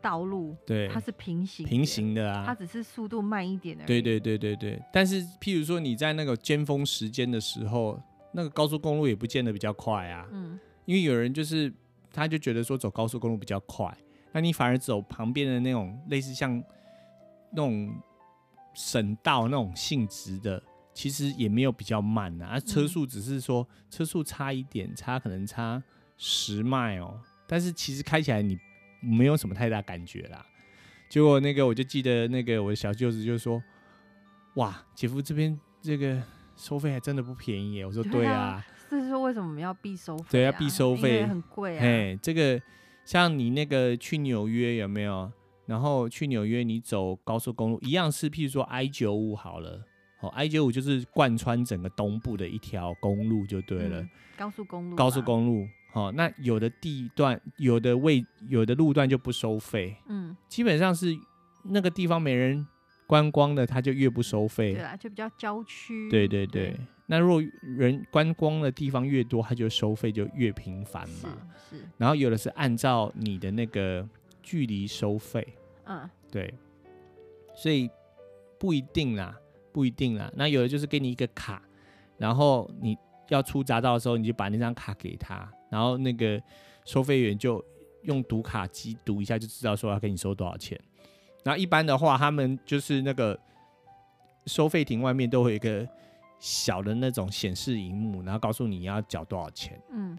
[0.00, 3.86] 道路，对，它是平行平行的啊，它只是速度慢一点而已。
[3.86, 4.82] 对对对对对。
[4.92, 8.00] 但是譬如说你在那个尖峰时间的时候，
[8.32, 10.26] 那个高速公路也不见得比较快啊。
[10.32, 10.58] 嗯。
[10.86, 11.70] 因为有人就是
[12.10, 13.94] 他就觉得说走高速公路比较快。
[14.32, 16.62] 那你反而走旁边的那种类似像
[17.50, 17.90] 那种
[18.74, 20.62] 省道那种性质的，
[20.92, 25.82] 其实也没有比较慢啊，车速只是说车速差一点，差可能差
[26.18, 28.58] 十迈哦，但是其实开起来你
[29.00, 30.44] 没有什么太大感觉啦。
[31.08, 33.62] 结果那个我就记得那个我的小舅子就说
[34.56, 36.22] ：“哇，姐夫这边这个
[36.54, 40.24] 收费还真的不便宜耶。”我说：“对啊，这是说为什么要必收费？
[40.30, 41.82] 对，要必收费，很贵啊。
[41.82, 42.60] 哎，这个。”
[43.08, 45.32] 像你那个去纽约有没有？
[45.64, 49.82] 然后去纽约你走高速公路一样是，譬如说 I 九五好了，
[50.20, 54.02] 哦，I 九五就是贯穿整个东部的一条公路就对了。
[54.02, 54.94] 嗯、高速公路。
[54.94, 59.96] 高速公路，好、哦，那有的地段、有的位、有的路段就不收费。
[60.08, 61.16] 嗯，基本上是
[61.64, 62.66] 那个地方没人
[63.08, 64.74] 观光的，他就越不收费。
[64.74, 66.08] 对啊，就比较郊区。
[66.10, 66.70] 对对对。
[66.70, 71.38] 对那如果人观光的地方越多，它就收费就越频繁嘛。
[71.70, 71.78] 是。
[71.78, 74.06] 是然后有的是按照你的那个
[74.42, 75.56] 距离收费。
[75.86, 76.08] 嗯。
[76.30, 76.52] 对。
[77.56, 77.88] 所以
[78.58, 79.34] 不一定啦，
[79.72, 80.30] 不一定啦。
[80.36, 81.62] 那有的就是给你一个卡，
[82.18, 82.94] 然后你
[83.30, 86.38] 要出匝道的时候，你就把那张卡给他，然后那个
[86.84, 87.64] 收费员就
[88.02, 90.78] 用读卡机读一下，就知道说要给你收多少钱。
[91.44, 93.38] 然后一般的话，他们就是那个
[94.46, 95.88] 收费亭外面都会有一个。
[96.40, 99.76] 小的那种显示荧幕，然后告诉你要缴多少钱。
[99.90, 100.16] 嗯，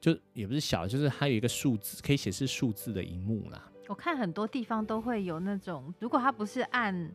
[0.00, 3.70] 就也不是小，就是它有一个数字可以显示数字的荧幕啦。
[3.86, 7.08] 我看很多地方都会有那种，如果它不是按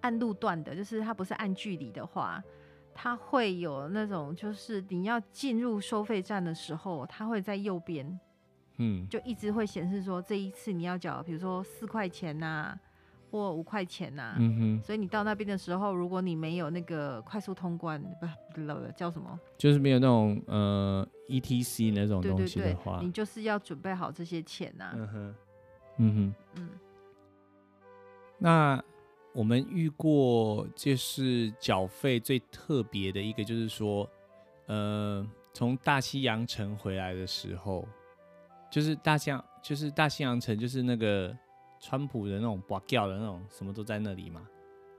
[0.00, 2.42] 按路段的，就是它不是按距离的话，
[2.92, 8.18] 它会有那种，就是你要进入收费站的时候，它会在右边，
[8.78, 12.80] 嗯，就一直会显示说这一次你要缴，比如说四块钱呐、啊。
[13.30, 24.92] 或五块钱呐、啊，嗯哼，所以你到那边的时候，如果你没有那个快速通关，不不叫什么，就是没有那种呃 E T C 那种东西的话，对对对，你就是要准备好这些钱呐、啊。
[24.94, 25.34] 嗯哼，
[25.98, 26.68] 嗯哼，嗯。
[28.38, 28.80] 那
[29.32, 34.08] 我们遇过就是缴费最特别的一个，就是说，
[34.66, 37.84] 呃，从大西洋城回来的时候，
[38.74, 41.36] 就是大西洋，就是大西洋城，就是那个。
[41.80, 44.48] 川普的那种跋筊的那种，什么都在那里嘛。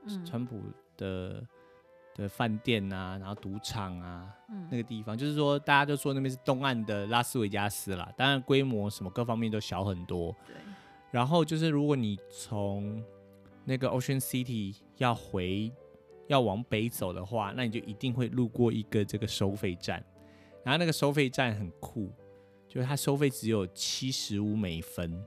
[0.04, 0.60] 嗯、川普
[0.96, 1.44] 的
[2.14, 8.08] 的饭店啊，然后赌场啊，嗯、那个地方，就是说大家都说那边是东岸的拉斯维加斯啦。
[8.16, 10.32] 当然规模什么各方面都小很多。
[10.46, 10.54] 对。
[11.10, 13.02] 然后就是如果你从
[13.64, 15.72] 那个 Ocean City 要回
[16.28, 20.00] 要往北走的话，那你就一定会路过一个这个收费站。
[20.62, 22.12] 然后那个收费站很酷，
[22.76, 25.24] 就是它收费只有七十五美分。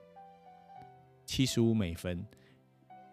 [1.25, 2.23] 七十五美分，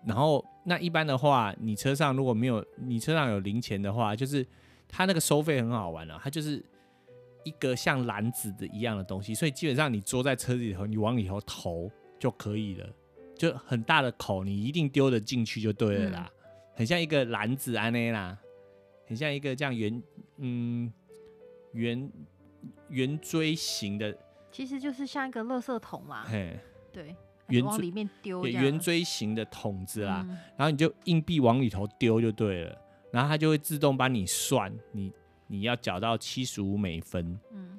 [0.06, 4.46] 然后那一般的话，你车上如果没有你车上有零钱的话，就是
[4.88, 6.64] 它那个收费很好玩了，它就是
[7.44, 12.88] 一个像篮子的一样的东西，所以基本上你坐在车子里头，你往里头投就可以了，
[13.36, 16.36] 就很大的口，你一定丢得进去就对了啦，嗯、
[16.74, 18.38] 很像一个篮子安内啦，
[19.06, 20.02] 很像一个这样圆
[20.38, 20.90] 嗯
[21.72, 22.10] 圆
[22.88, 24.16] 圆锥形的，
[24.56, 26.58] 其实就是像一个垃圾桶嘛，嘿，
[26.90, 27.14] 对。
[27.48, 32.76] 圆往里面丢，圆锥形的桶子啦，嗯、然后你就硬币往里头丢就对了，
[33.12, 35.12] 然后它就会自动帮你算，你
[35.46, 37.78] 你要缴到七十五美分，嗯，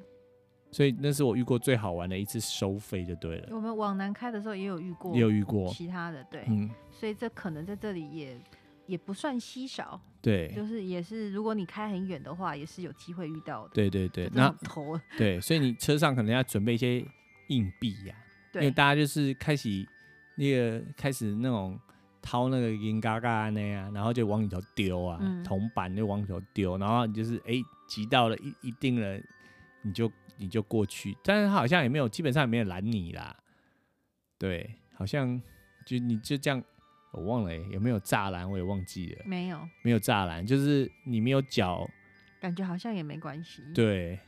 [0.72, 3.50] 所以那是我遇过最好玩的一次收费就对了。
[3.52, 8.40] 我们往南开的时候也有遇过，也有遇过其他的，对，嗯，所以这可能在这里也
[8.88, 17.06] 也不算稀少，对，就是也是如果你开很远的话，也是有机会遇到的，对对对，那头，对，所以你车上可能要准备一些
[17.50, 18.26] 硬币呀、啊。
[18.56, 19.86] 因为大家就是开始
[20.36, 21.80] 那个开始那种
[22.22, 27.54] 掏那个银嘎嘎那样，然后就往里头丢啊，铜、嗯、板就往里头丢，然后你就是哎
[27.88, 29.22] 集到了一一定了，
[29.84, 33.36] 你就你就过去，但是他好像也没有，基本上也没有拦你啦，
[34.40, 35.40] 对，好像
[35.86, 36.64] 就你就这样，
[37.12, 41.90] 我忘了有没有栅栏，我也忘记了，没有，没有栅栏，就是你没有脚，
[42.40, 44.20] 感觉好像也没关系，对。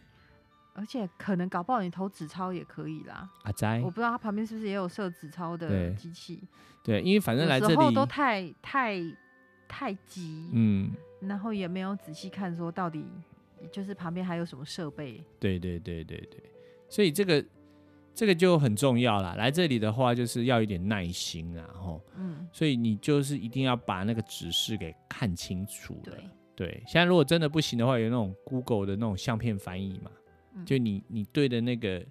[0.76, 3.30] 而且可能搞不好你投纸钞也可以啦。
[3.44, 6.42] 阿仔，我不知道他旁边是不是也有设纸钞的机器。
[6.82, 8.98] 对，因为反正来这里有时候都太太
[9.68, 13.06] 太急，嗯，然后也没有仔细看说到底
[13.74, 15.22] 就是旁边还有什么设备。
[15.38, 16.42] 对对对对对，
[16.88, 17.44] 所以这个
[18.20, 19.36] 这个就很重要啦。
[19.38, 25.98] 来这里的话就是要一点耐心啊，吼，嗯，所以你就是一定要把那个指示给看清楚。
[26.04, 26.14] 对
[26.54, 30.12] 对，现在如果真的不行的话，有那种 Google 的那种相片翻译嘛。
[30.66, 32.06] 就你你对的那个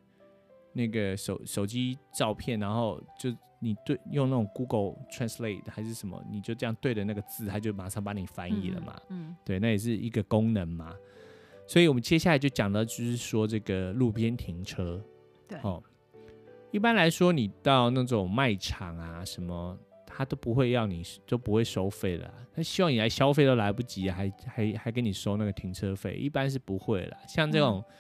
[0.73, 3.29] 那个手手机照片，然后就
[3.61, 8.99] 你对用那种 Google Translate 还是什么，你就这样对的那个字，它就马上帮你翻译了嘛。
[9.11, 10.95] 嗯，嗯对，那也是一个功能嘛。
[11.67, 15.05] 所以我们接下来就讲的就是说这个路边停车。
[15.47, 15.83] 对，哦，
[16.71, 22.33] 一般来说你到那种卖场啊什么，他都不会要你，都不会收费的。
[22.55, 27.17] 他希望你来消费都来不及，还还还给你收那个停车费，一般是不会的。
[27.27, 27.85] 像这种。
[27.87, 27.95] 嗯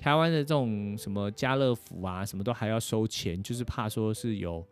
[0.00, 4.64] 台湾的这种什么家乐福啊，什么都还要收钱，就是怕说是有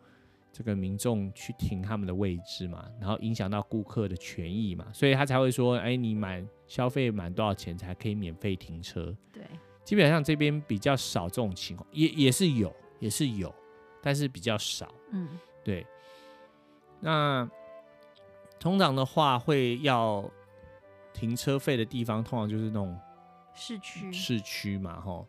[0.53, 9.13] 这个民众去停他们的位置嘛，然后影响到顾客的权益嘛，所以他才会说，哎，你满消费满多少钱才可以免费停车？
[9.33, 9.43] 对，
[9.83, 13.55] 基本上这边比较少这种情况，也也是有，也是有，
[14.03, 14.93] 但是比较少。
[15.11, 15.29] 嗯，
[15.65, 15.87] 对。
[17.01, 17.49] 那
[18.59, 20.29] 通常的话，会要
[21.13, 22.99] 停车费的地方，通常就是那种。
[23.59, 25.27] 市区市区嘛，吼，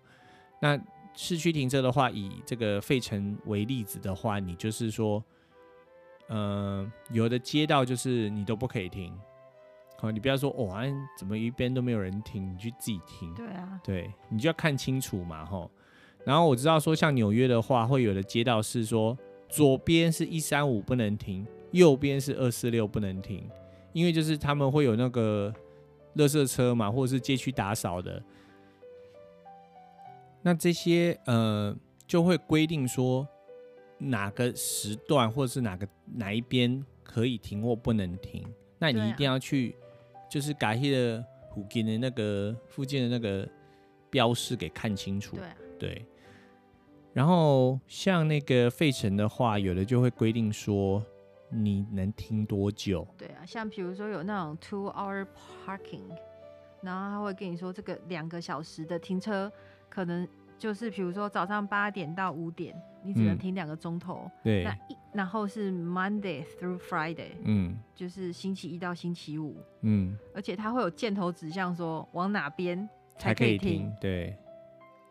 [0.59, 0.77] 那
[1.15, 5.23] 市区停车的话，以这个费城为例子的话，你就是说，
[6.27, 9.17] 嗯、呃，有的街道就是你都不可以停，
[9.97, 10.75] 好，你不要说哦，
[11.17, 15.71] 怎么一边都没有人停，你去自己停，对啊，对，你就要看清楚嘛，吼。
[16.27, 23.49] 然后我知道说，像纽约的话，会有的街道是说，左边是一三五不能停，右边是二四六不能停，
[23.93, 25.53] 因为就是他们会有那个。
[26.15, 28.19] 垃圾车嘛，或者是街区打扫的，
[30.41, 33.27] 那这些呃就会规定说
[33.99, 38.43] 哪个时段或者是哪个哪一边可以停或不能停，
[38.79, 39.75] 那你一定要去
[40.27, 43.47] 就是改些的附近的那个附近的那个
[44.09, 45.37] 标示给看清楚。
[45.77, 46.05] 对，对，
[47.17, 51.03] 然后像那个费城的话，有的就会规定说
[51.49, 53.07] 你能停多久。
[53.17, 55.25] 对啊，像比如说有那种 two hour
[55.65, 56.03] parking，
[56.79, 59.51] 然后他会跟你说这个两个小时的停车，
[59.89, 60.27] 可能
[60.59, 64.21] 就是比如说早上八点到五点，你只能停两个钟头。
[64.25, 73.71] 嗯、对，那一然后是 Monday through Friday，嗯，就是星期一到星期五，嗯，而且它会有箭头指向说往哪边才可以停。
[73.71, 74.37] 以停对，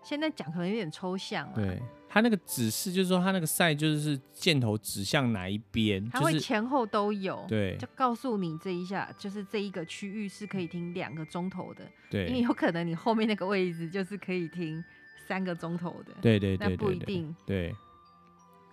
[0.04, 1.56] 现在讲可能有点抽象了。
[1.56, 1.82] 对。
[2.16, 14.82] 他那个指示就是说，他那个赛就是箭头指向哪一边，他会前后都有，对，就告诉你这一下，就是这一个区域是可以停两个钟头的，对，因为有可能你后面那个位置就是可以停
[15.28, 17.76] 三个钟头的，对对对，那不一定，对。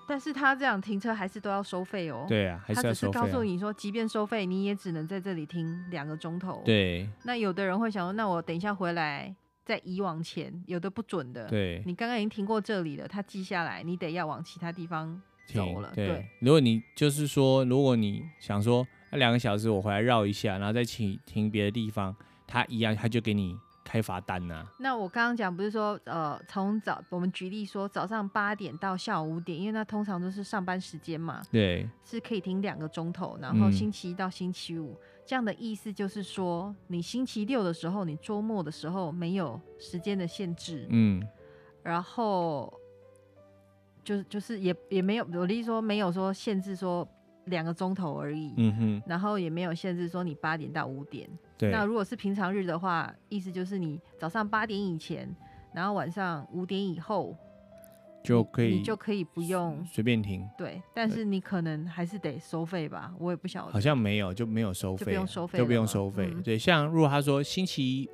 [0.07, 7.09] 但是他这样停车还是都要收费哦，对啊，还是要收费啊，他只是告诉你说，即便收费，你也只能在这里停两个钟头，对。
[7.23, 9.35] 那有的人会想说，那我等一下回来。
[9.65, 11.47] 在移往前，有的不准的。
[11.47, 15.91] 对，你刚刚已经停过这里了，他记下来，你得要往其他地方走了。
[15.95, 24.67] 对，对，如果你就是说，如果你想说那两个小时我回来绕一下，然后再停停别的地方，他一样他就给你开罚单呐。
[24.79, 31.41] 那我刚刚讲不是说，呃，从早我们举例说早上八点到下午五点，因为那通常都是上班时间嘛。
[31.51, 34.91] 对，是可以停两个钟头，然后星期一到星期五。
[34.91, 41.25] 嗯这样的意思就是说，你星期六的时候，你周末的时候没有时间的限制，嗯，
[41.81, 42.71] 然后
[44.03, 47.07] 就是就是也也没有，我的意思说没有说限制说
[47.45, 55.33] 两个钟头而已，嗯哼，然后也没有限制说你八点到五点，对，那如果是平常日的话，意思就是你早上八点以前，
[55.73, 57.35] 然后晚上五点以后。
[58.23, 60.47] 就可以，你就可以不用随便停。
[60.57, 63.73] 对，但是你可能还是得收费吧，我也不晓得。
[63.73, 66.33] 好像没有，就没有收费，就不用收费，就不用收费。
[66.41, 68.09] 对，像如果他说星期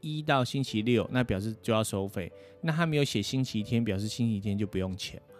[0.00, 2.30] 一到星期六，那表示就要收费。
[2.60, 5.34] 那他没有写星期天，表示星期天就不用钱嘛。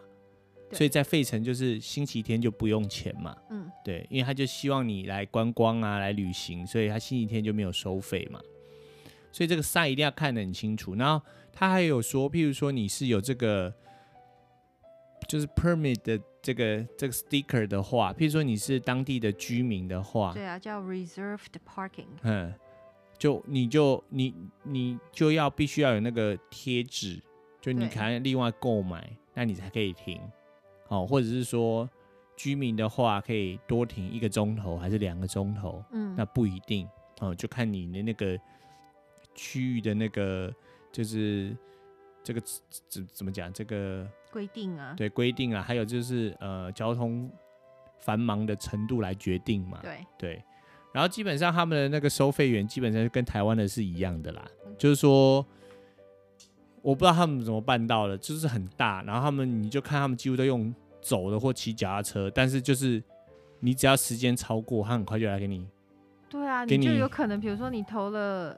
[0.72, 3.36] 所以在费城就是星期天就不用钱嘛。
[3.50, 8.40] 嗯，对，因为他就希望你来观光啊，来旅行，所以他星期天就没有收费嘛。
[9.30, 10.94] 所以这个 sign 一定要看得很清楚。
[10.94, 13.70] 然后他还有说，譬如说你是有这个。
[15.28, 22.06] 就是 permit 的这个这个 sticker 的话，譬如说你是当地的居民的话，对啊，叫 reserved parking。
[22.22, 22.52] 嗯，
[23.18, 27.22] 就你就你你就要必须要有那个贴纸，
[27.60, 30.18] 就你可能另外购买，那你才可以停。
[30.88, 31.86] 哦，或者是说
[32.34, 35.84] 居民的话可以多停一个钟头还是两个钟头？
[35.92, 36.88] 嗯，那不一定
[37.20, 38.38] 哦，就看你的那个
[39.34, 40.50] 区域的那个
[40.90, 41.54] 就是
[42.28, 42.42] 这个
[42.90, 44.06] 怎怎么讲这个。
[44.30, 47.30] 规定啊，对规定啊，还有就是呃，交通
[47.98, 49.78] 繁忙的程度来决定嘛。
[49.82, 50.44] 对对，
[50.92, 55.44] 然后基本上他们的那个收费员基本上就跟台湾的是一样的啦，嗯、就是说
[56.82, 63.02] 我不知道他们怎么办到的，就是很大，然后他们你就看他们几乎都用走的或骑脚踏车，但是就是
[63.60, 65.66] 你只要时间超过，他很快就来给你。
[66.28, 68.54] 对啊，你就有可能，比如说你投了。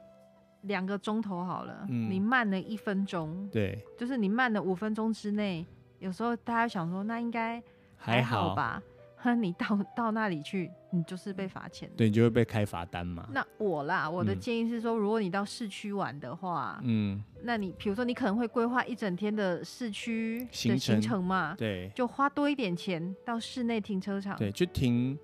[0.62, 5.64] 两个钟头好了，嗯、你慢了一分钟，对，就是你慢了五分钟之内，
[5.98, 7.62] 有时候大家想说那应该
[7.96, 8.82] 还好吧，
[9.16, 13.26] 哼， 你到到那里去，你就是被罚钱，对，你就会被开罚单嘛。
[13.32, 25.18] 那我啦，我的建议是说，嗯、如果你到市区玩的话，嗯，那你比如说你可能会规划一整天的市区的行程嘛，对，就花多一点钱到室内停车场，对，就停，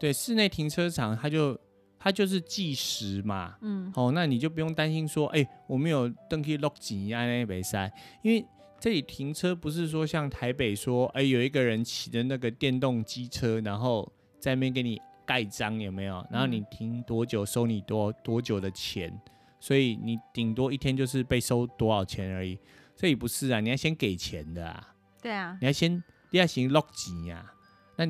[0.00, 1.56] 对，室内停车场它就。
[2.02, 8.42] 它就是计时嘛，嗯，哦，那你就不用担心说，哎、欸，我没有登记录几安那北塞，因为
[8.80, 16.26] 这里停车不是说像台北说，哎、欸，有一个人骑的那个电动机车，然后在那边给你盖章有没有？
[16.30, 19.12] 然后你停多久收你多多久的钱，
[19.60, 22.58] 所以你顶多一天就是被收多少钱而已。
[22.96, 27.52] 这里不是啊，你要先给钱的啊，对啊，你要先你要先录几呀？
[27.96, 28.06] 那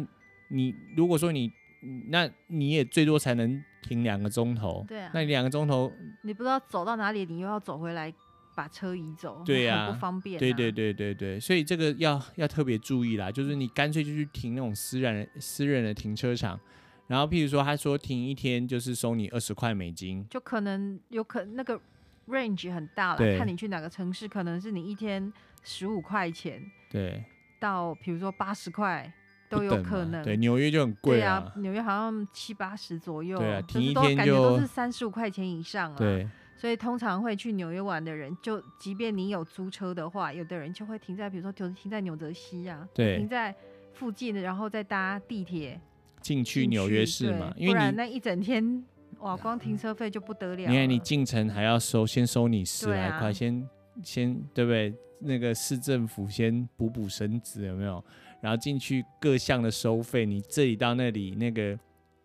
[0.48, 1.50] 你如果说你。
[2.08, 5.90] 那你也最多才能停两个钟头，对啊，那你两个钟头，
[6.22, 8.12] 你不知道走到哪里，你又要走回来
[8.54, 10.38] 把车移走，对呀、啊，不方便、啊。
[10.38, 16.60] 对对对对对，所以这个要要特别注意啦，就是你干脆就去停那种私人私人的停车场，
[17.06, 21.80] 然后譬如说他说停一天就是收你二十块美金，就可能有可那个
[22.28, 27.24] range 很大了，看你去哪个城市，可能是你一天十五块钱，对，
[27.58, 29.10] 到比如说八十块。
[29.50, 31.40] 都有可能，对，纽约就很贵啊。
[31.40, 35.96] 对啊，纽约好像七八十左右，对啊，停一天就感觉都是三十五块钱以上啊。
[35.98, 36.26] 对，
[36.56, 43.52] 所以通常会去纽约玩的人，就即便你有租车的话，有的人就会停在，比如说停停在纽泽西啊，对，停在
[43.92, 45.80] 附近的，然后再搭地铁
[46.20, 47.52] 进去纽约市嘛。
[47.56, 48.84] 因为不然那一整天
[49.18, 50.72] 哇，光停车费就不得了。
[50.72, 53.68] 因为你进城还要收，先收你十来块，啊、先
[54.04, 54.94] 先对不对？
[55.22, 58.02] 那个市政府先补补身子有没有？
[58.40, 61.78] 然后进去各项的收费，你这里到那里那个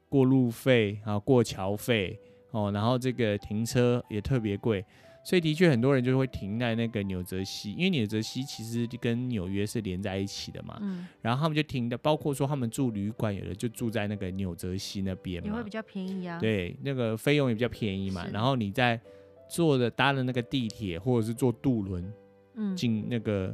[0.09, 2.19] 过路费啊，过桥费
[2.51, 4.83] 哦，然后这个停车也特别贵。
[5.23, 10.77] 所以的确，很多人就会停在那个纽泽西，因为纽泽西其实跟纽约是连在一起的嘛。
[10.81, 11.07] 嗯。
[11.19, 15.49] 然后他们就停的，包括说他们住旅馆，有的就住在那个纽泽西那边嘛。
[15.49, 16.37] 也会比较便宜啊。
[16.39, 18.23] 对，那个费用也比较便宜嘛。
[18.31, 19.01] 然后你在
[19.49, 22.13] 坐的搭的那个地铁，或者是坐渡轮，
[22.53, 23.51] 嗯，进那个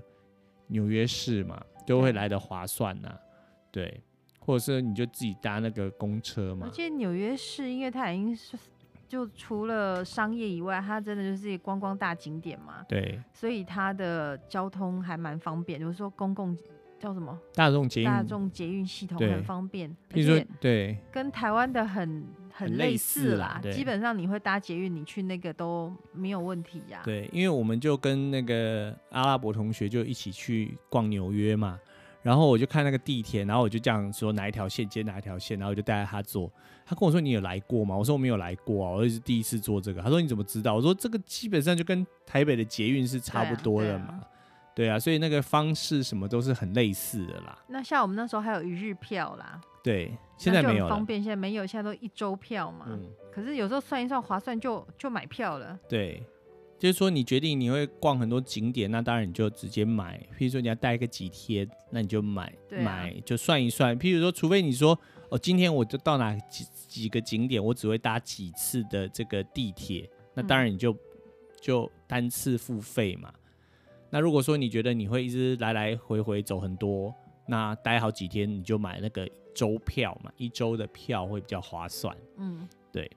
[0.68, 3.20] 纽约市嘛，都会来的划算呐、啊。
[3.72, 4.02] 对，
[4.40, 6.68] 或者是你就自己搭那个公车嘛。
[6.68, 8.58] 而且纽约市，因为它已经是。
[9.08, 12.86] 就除了商业以外，它真的就是观光大景点嘛。
[12.88, 13.22] 对。
[13.34, 16.58] 所以它的交通还蛮方便，比如说公共
[16.98, 17.38] 叫什么？
[17.54, 18.08] 大众捷运。
[18.08, 19.94] 大众捷运系统很方便。
[20.08, 20.98] 比如说，对。
[21.12, 22.24] 跟台湾的很
[22.62, 27.02] 很类似啦，基本上你会搭捷运，你去那个都没有问题呀。
[27.04, 31.80] 对，因为我们就跟那个阿拉伯同学就一起去逛纽约嘛。
[32.22, 36.52] 然后我就看那个地铁，然后我就这样说哪一条线接哪一条线，然后我就带着他坐。
[36.86, 44.22] 他跟我说：“你有来过吗？”我说：“我没有来过啊，我也是第一次坐这个。”他说：“你怎么知道？”我说：“这个基本上就跟台北的捷运是差不多的嘛。
[44.76, 47.58] 对啊，所以那个方式什么都是很类似的啦。
[47.68, 52.86] 那像我们那时候还有一日票啦，对，现在没有了，方便，现在没有，现在都一周票嘛。
[52.90, 53.10] 嗯。
[53.34, 55.80] 可是有时候算一算划算就，就就买票了。
[55.88, 56.24] 对。
[56.80, 60.18] 就是说，你决定你会逛很多景点，那当然你就直接买。
[60.36, 63.96] 譬如说你要待个几天，那你就买，啊、买就算一算。
[64.00, 65.00] 譬如说，除非你说
[65.30, 70.98] 哦，今天我就到哪几几个景点，我只会搭几次的这个地铁，那当然你就、嗯、
[71.62, 73.32] 就单次付费嘛。
[74.12, 77.14] 那如果说你觉得你会一直来来回回走很多，
[77.48, 82.16] 那待好几天，你就买那个周票嘛，一周的票会比较划算。
[82.38, 83.10] 嗯，对。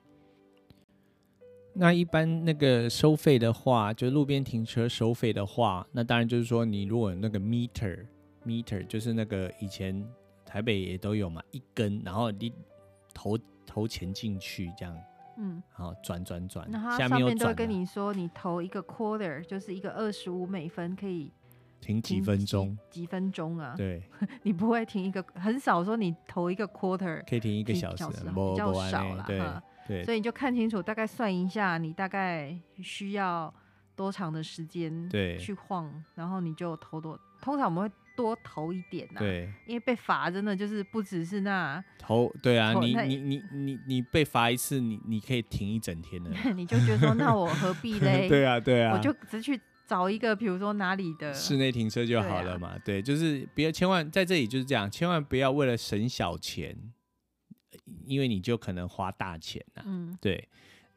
[1.74, 8.07] 那一般那个收费的话，就路边停车收费的话，那当然就是说，你如果有那个 meter
[8.47, 10.07] meter，就是那个以前
[10.47, 12.53] 台北也都有嘛，一根，然后你
[13.12, 13.36] 投
[13.66, 14.97] 投钱进去这样，
[15.37, 21.32] 嗯，好转转转，然后上面都会跟你说，你投一个 quarter，就是一个二十五美分可以
[21.80, 23.74] 停几分钟，几，几分钟啊？
[23.76, 24.03] 对，
[24.43, 29.41] 你不会停一个，很少说你投一个 quarter 可以停一个小时，比较少了，对。
[29.87, 33.53] 对，所以你就看清楚，大概算一下，你大概需要
[33.95, 37.20] 多长的时间对去晃，然后你就投多。
[37.43, 48.26] 通常我们会多投一点呐，对，因为被罚真的就是不只是那投，对啊，你你你你你被罚一次，你你可以停一整天的， 你就觉得说， 那我何必嘞？
[48.30, 52.70] 对啊，对啊，我就只去找一个，比如说哪里的室内停车就好了嘛。
[52.84, 56.92] 对，啊、对，就是不要千万在这里就是这样，千万不要为了省小钱。
[58.06, 60.48] 因为你就可能花大钱呐、啊，嗯，对，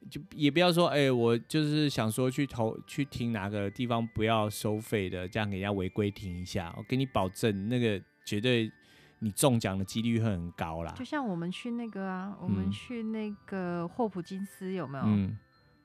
[0.09, 8.71] 就也不要说，哎、欸，我就是想说去投去停哪个地方不要收费的，这样给人家违规停一下，我给你保证，那个绝对
[9.19, 10.93] 你中奖的几率会很高啦。
[10.97, 15.03] 就像我们去那个啊，我们去那个霍普金斯有没有？
[15.05, 15.37] 嗯，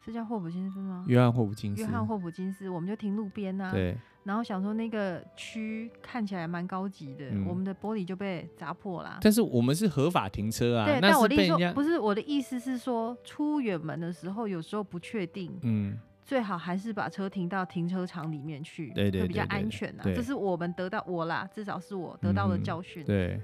[0.04, 1.04] 是叫霍普金斯吗？
[1.08, 1.82] 约翰霍普金斯。
[1.82, 3.72] 约翰霍普金斯，我们就停路边呐、啊。
[3.72, 3.96] 对。
[4.24, 9.18] 然后想说那个区看起来蛮高级的，嗯，我们的玻璃就被砸破了。
[9.20, 10.86] 但是我们是合法停车啊。
[10.86, 20.04] 对，但我的意思说不是，我的意思是说出远门的时候有时候不确定，嗯，最好还是把车停到停车场里面去，对对，对，比较安全啊。
[20.04, 23.02] 这是我们得到我啦，至少是我得到的教训。
[23.02, 23.40] 嗯、对，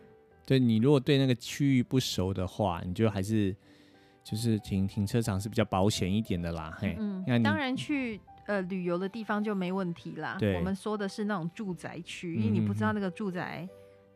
[0.47, 3.53] 对你如果对那个区域不熟的话，你就还是
[4.23, 6.73] 就是停停车场是比较保险一点的啦。
[6.79, 8.21] 嘿，嗯，当然去。
[8.49, 10.37] 呃，旅游的地方就没问题啦。
[10.41, 13.69] 对，我们说的是那种住宅区，因为你不知道那个住宅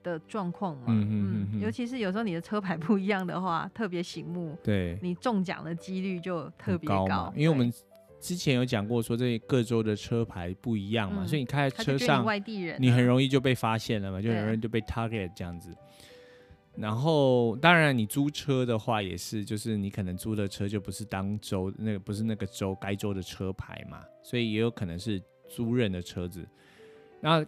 [0.02, 0.86] 的状况嘛。
[0.88, 1.60] 嗯。
[1.60, 4.56] 尤其是有时候你的车牌不一样的话，特别醒目。
[4.64, 4.98] 对。
[5.02, 7.32] 你中奖的几率就特别高，高。
[7.36, 7.70] 因为我们
[8.20, 15.76] 之前有讲过，说这各州的车牌不一样嘛，嗯、所以你开在车上，外地人、啊，你很容易就被发现了嘛，就很容易就被 target 这样子。
[16.74, 26.48] 然后，当然，你租车的话也是，就是你可能租的车就不是当州那个，不是那个州该州的车牌嘛，所以也有可能是租人的车子。
[27.20, 27.44] 那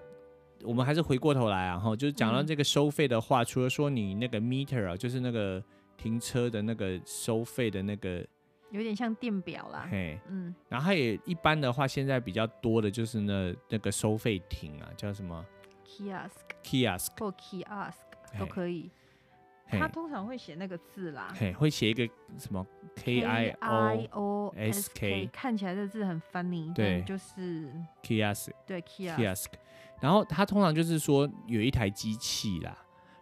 [0.63, 5.63] 我们还是回过头来啊，哈，就是讲到这个收费的话，嗯，除了说你那个 meter 啊，就是那个
[5.97, 8.23] 停车的那个收费的那个，
[8.71, 10.55] 有点像电表啦，嘿，嗯。
[10.69, 15.45] 然后它也一般的话，现在比较多的就是那那个收费亭啊，叫什么
[15.87, 18.91] ？kiosk，kiosk 或 kiosk 都可以。
[19.79, 22.09] 他通常会写那个字啦，嘿，会写一个
[22.39, 22.67] 什么
[22.97, 23.51] K I
[24.11, 27.73] O S K，看起来这字很 funny，对，就是
[28.03, 29.47] kiosk，对 kiosk，
[30.01, 32.77] 然后他通常就是说有一台机器啦，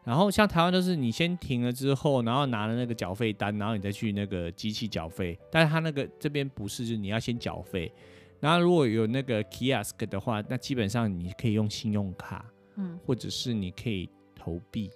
[0.04, 7.92] 然后像台湾都是你先停了之后，然后拿了那个缴费单，然后你再去那个机器缴费，但是他那个这边不是，就是你要先缴费，
[8.40, 12.44] 然后如果有那个 kiosk 的话，那基本上你可以用信用卡，
[12.76, 14.90] 嗯，或者是你可以投币，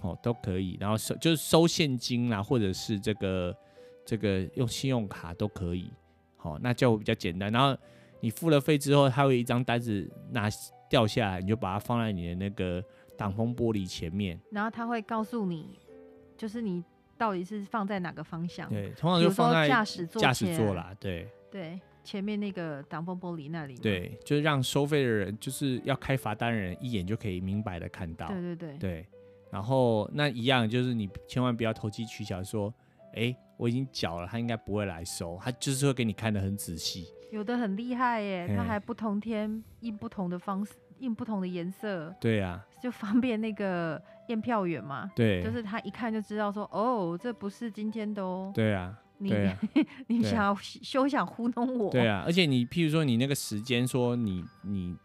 [0.00, 0.76] 哦，都可以。
[0.80, 3.56] 然后收就是收现金啦，或者是这个
[4.04, 5.90] 这个用信用卡都可以。
[6.36, 7.52] 好，那就比较简单。
[7.52, 7.76] 然后
[8.20, 10.48] 你付了费之后，它会有一张单子拿
[10.88, 12.82] 掉下来，你就把它放在你的那个
[13.16, 14.40] 挡风玻璃前面。
[14.50, 15.78] 然后它会告诉你，
[16.36, 16.82] 就是你
[17.16, 18.68] 到底是放在哪个方向。
[18.68, 20.20] 对，通常就放在驾驶座。
[20.20, 21.28] 驾驶座啦，对。
[21.50, 21.80] 对。
[22.02, 28.26] 前面那个挡风玻璃那里，对，就是让收费的人，就是要开罚单的人，一眼就可以明白的看到。
[28.28, 29.06] 对对对，对。
[29.50, 32.72] 然后那一样，就是你千万不要投机取巧，说，
[33.14, 37.06] 哎，我已经缴了，他应该不会来收，他就是会给你看得很仔细。
[37.30, 42.14] 有的很厉害耶，他还不同天印不同的方式，印不同的颜色。
[42.20, 42.66] 对呀、啊。
[42.82, 45.10] 就方便那个验票员嘛。
[45.14, 45.42] 对。
[45.42, 48.50] 就是他一看就知道说，哦，这不是今天的哦。
[48.54, 48.98] 对啊。
[49.18, 49.58] 你、啊、
[50.08, 51.90] 你想要休想糊弄我？
[51.90, 54.96] 对啊，而且你譬如说你那个时间说你你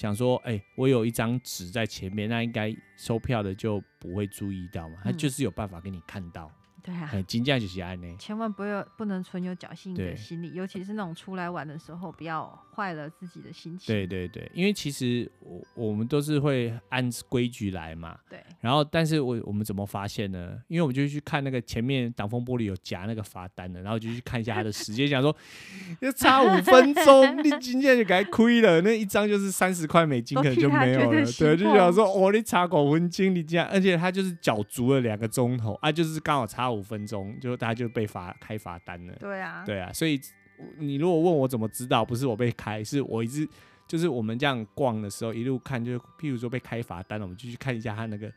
[0.00, 6.50] 想说，哎、欸，我有一张纸在前面，那应该收票的就不会注意到嘛，他就是有办法给你看到。
[6.82, 8.16] 对啊，很金价就是安呢。
[8.18, 13.94] 千万不要不能存有侥幸的心理，尤其是那种出来玩的时候，不要坏了自己的心情。
[13.94, 18.16] 对对对，因为其实我我们都是会按规矩来嘛。
[18.30, 18.42] 对。
[18.60, 20.58] 然后，但是我我们怎么发现呢？
[20.68, 25.36] 因为我们就去看那个前面挡风玻璃有夹那个罚单的，然后就去看一下他的时间，想说
[26.00, 31.22] 就差五分钟，你今天就该亏了，那一张就是三十块美金，可能就没有了。
[31.38, 36.70] 对，就想说哦，你差五分钟，你这样，而且他就是脚足了两个钟头啊，就是刚好差。
[36.70, 39.12] 五分钟，就大家就被罚开罚单了。
[39.18, 40.20] 对啊，对啊，所以
[40.78, 43.48] 你如果问我怎么知道，不是我被开，是我一直
[43.86, 48.30] 就是我们这样逛的时候，一路看，就是譬如说被开罚单了，我们就去看一下他那个。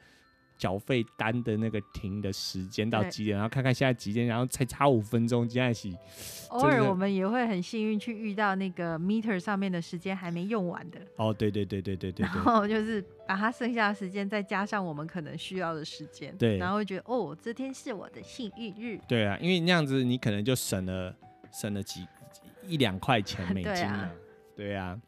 [0.55, 5.97] 缴费单的那个停的时间到几点，然后看看现在几点，然后才差五分钟，现在起。
[6.49, 11.01] 偶尔我们也会很幸运去遇到那个 meter 上面的时间还没用完的。
[11.17, 12.23] 哦，对对对对对对。
[12.23, 16.33] 然后就是把它剩下的时间再加上我们可能需要的时间。
[16.37, 16.57] 对。
[16.57, 18.97] 然后会觉得哦，这天是我的幸运日。
[19.07, 21.13] 对啊，因为那样子你可能就省了
[21.53, 22.05] 省了几
[22.67, 24.11] 一两块钱美金啊。
[24.55, 24.99] 对啊。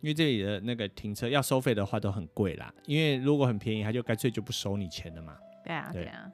[0.00, 5.38] 因为这里的那个停车要收费的话都很贵啦，因为如果很便宜，他就干脆就不收你钱了嘛。
[5.64, 6.28] 对啊，对啊。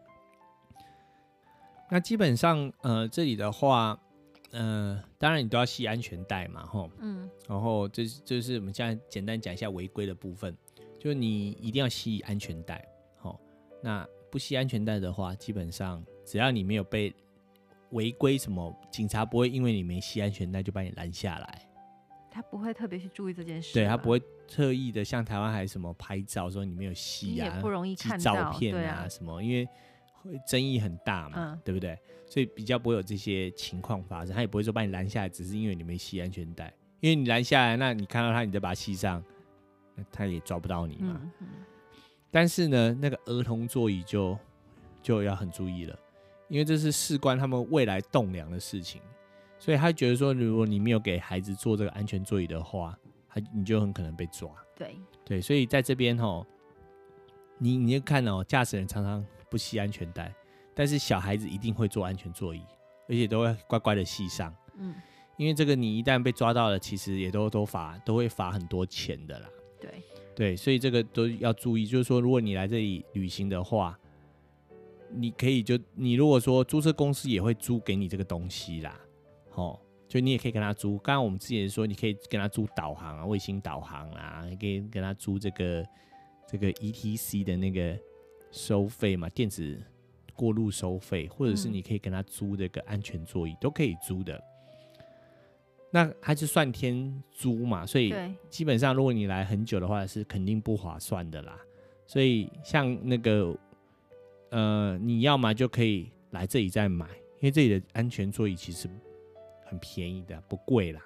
[1.90, 4.00] 那基本上，呃，这里的话，
[4.52, 6.90] 呃，当然你都要系安全带嘛，吼。
[7.00, 7.28] 嗯。
[7.46, 10.56] 然后这就是我们现在简单讲一下违规的部分，
[10.98, 12.82] 就是你一定要系安全带，
[13.18, 13.38] 吼。
[13.82, 17.14] 那不系安全带的话，基本上只要你没有被
[17.90, 21.62] 违规什么，警察不会因为你没系安全带就把你拦下来。
[22.30, 29.66] 他不会特别去注意这件事，对，他不会特意的像台湾还是什么拍照说你没有系啊，不容易看照片啊什么，啊、因为
[30.12, 31.98] 会争议很大嘛，嗯、对不对？
[32.26, 39.24] 所以比较不会有这些情况发生，他也不会说把你拦下来，只是因为你没系安全带，因为你拦下来，那你看到他，你再把他系上，
[39.96, 41.18] 那他也抓不到你嘛。
[41.22, 41.48] 嗯嗯、
[42.30, 44.38] 但是呢，那个儿童座椅就
[45.02, 45.98] 就要很注意了，
[46.48, 49.00] 因为这是事关他们未来栋梁的事情。
[49.58, 52.96] 所以他觉得说，如果你没有给孩子做这个安全座椅的话，
[53.28, 54.48] 他你就很可能被抓。
[54.76, 56.46] 对对，所以在这边吼，
[57.58, 60.32] 你你就看哦，驾驶人常常不系安全带，
[60.74, 62.62] 但是小孩子一定会坐安全座椅，
[63.08, 64.54] 而且都会乖乖的系上。
[64.76, 64.94] 嗯，
[65.36, 69.48] 因为这个你一旦被抓到了，其实也都都罚都会罚很多钱的啦。
[69.80, 69.90] 对
[70.36, 73.98] 对，所以这个都要注意，就是说，如果你来这里旅行的话，
[75.10, 79.00] 你可以就你如果说租车公司也会租给你这个东西啦。
[79.54, 80.98] 哦，就你也可以跟他租。
[80.98, 85.84] 刚刚我们之前说，你可以跟他租导航啊，卫星导航啊，你可以跟他租这个
[86.46, 87.98] 这个 ETC 的那个
[88.50, 89.82] 收费嘛，电子
[90.34, 94.40] 过路收费，或者是你可以跟他租这个安全座椅，嗯、都可以租的。
[95.90, 98.14] 那还是算天租嘛，所以
[98.48, 101.58] 基本上如果你来很久的话，是肯定不划算的啦。
[102.06, 103.58] 所以像那个
[104.50, 108.88] 呃，你要么就可以来这里再买，因为这里的安全座椅其实。
[109.70, 111.02] 很便宜的，不贵啦。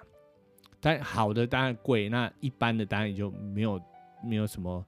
[0.79, 3.81] 但好的当然贵，那一般的当然也就没有
[4.23, 4.81] 没有什么，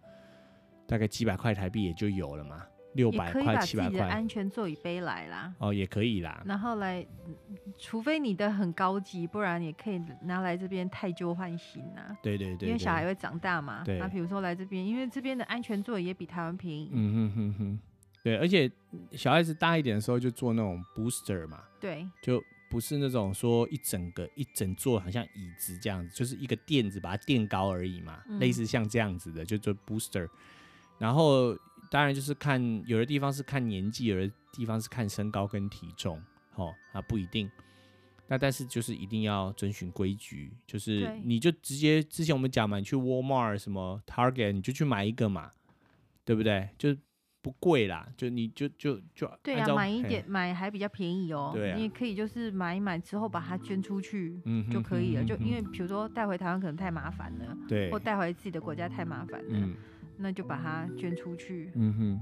[0.87, 4.07] 大概几百块台币也就有了嘛，六百块、七百块。
[4.07, 5.53] 安全座椅背来啦。
[5.57, 6.41] 哦，也可以啦。
[6.45, 7.05] 然后来，
[7.77, 12.17] 除非你的很高级，不然也可以拿来这边太旧换新啊。
[12.23, 12.67] 对对，对对对。
[12.69, 13.83] 因为小孩会长大嘛。
[13.83, 13.99] 对。
[13.99, 16.91] 那比如说来这边，因为这边的安全座椅也比台湾便宜。
[16.93, 17.79] 嗯哼哼哼。
[18.26, 18.69] 对，而且
[19.11, 21.63] 小孩子大一点的时候就坐那种 booster 嘛。
[21.80, 22.05] 对。
[22.23, 22.43] 就。
[22.67, 30.28] 不是那种说一整个一整座好像椅子这样子，就是一个垫子把它垫高而已嘛，嗯、类似像这样子的就做 booster。
[30.97, 31.55] 然后
[31.89, 36.21] 当然就是看有的地方是看年纪，有的地方是看身高跟体重，
[36.55, 37.49] 哦，啊不一定。
[38.28, 45.51] 那但是就是一定要遵循规矩，就是你就直接之前我们讲嘛，你去 Walmart 什么 Target，你就去买一个嘛，
[46.26, 46.67] 对不对？
[46.78, 46.93] 就
[47.45, 51.51] 不贵啦，就你就就就对啊，买一点买还比较便宜哦。
[51.53, 55.23] 对啊，你也可以就是买一买之后把它捐出去，嗯，就可以了。
[55.23, 59.75] 就因为比如说带回台湾可能太麻烦了，对，或带回自己的国家太麻烦了，嗯，
[60.17, 61.69] 那就把它捐出去。
[61.75, 62.21] 嗯哼，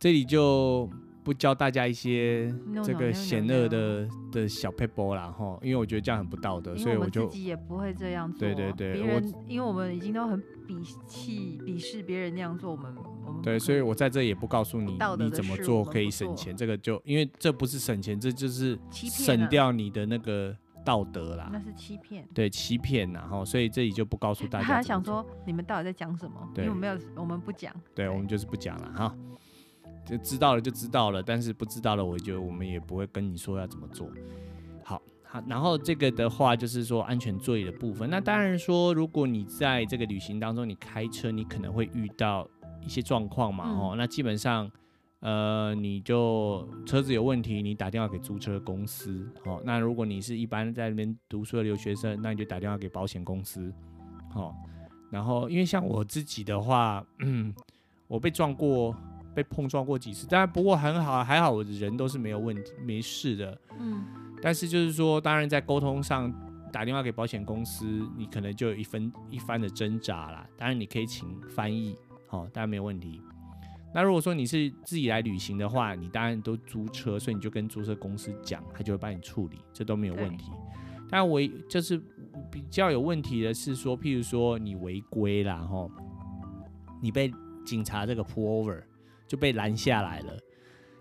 [0.00, 0.90] 这里就。
[1.24, 2.52] 不教大家一些
[2.82, 8.40] 这个险恶的的小撇步啦哈，因为我觉得这样很不道德，所以我就自己也不会这样做。
[8.40, 12.94] 对对对，别人因为我们已经都很鄙弃、鄙视别人那样做，我们
[13.26, 21.50] 我们对，所以我在这也不告诉你你怎么做可以省钱，这个就因为这不是省钱，这就是省掉你的那个道德啦。
[21.52, 24.64] 那是欺骗，对欺骗，然后所以这里就不告诉大家。
[24.66, 26.48] 他想说你们到底在讲什么？
[26.56, 27.72] 因为我们没有，我们不讲。
[27.94, 29.16] 对，我们就是不讲了哈。
[30.04, 34.08] 就知道了就知道了，但是不知道了，我就我们也不会跟你说要怎么做。
[34.82, 38.10] 好，好，然后这个的话就是说安全座椅的部分。
[38.10, 42.46] 那当然说，如果你在这个旅行当中你开车，你可能会遇到
[42.84, 44.68] 一些状况嘛，哦、嗯，那基本上，
[45.20, 53.72] 呃，你就车子有问题，你打电话给租车公司，哦，那如果你是一般在那边读书的留学生，那你就打电话给保险公司，
[54.34, 54.52] 哦，
[55.10, 57.54] 然后因为像我自己的话，嗯，
[58.08, 58.94] 我被撞过。
[59.34, 63.58] 被碰撞过几次，当然不过很好，还好我的人都是没有问题、没事的。
[63.78, 64.04] 嗯，
[64.42, 66.32] 但是就是说，当然在沟通上
[66.72, 67.84] 打电话给保险公司，
[68.16, 70.46] 你可能就有一分一番的挣扎啦。
[70.56, 73.20] 当然你可以请翻译，好，当然没有问题。
[73.94, 80.50] 那如果说你是自己来旅行的话，你当然都租车，所以你就跟租车公司讲，他就会帮你处理，这都没有问题。
[81.10, 82.00] 但我就是
[82.50, 85.90] 比较有问题的是说，譬如说你违规啦，吼，
[87.02, 87.30] 你被
[87.66, 88.82] 警察这个 pull over。
[89.32, 90.38] 就被拦下来了。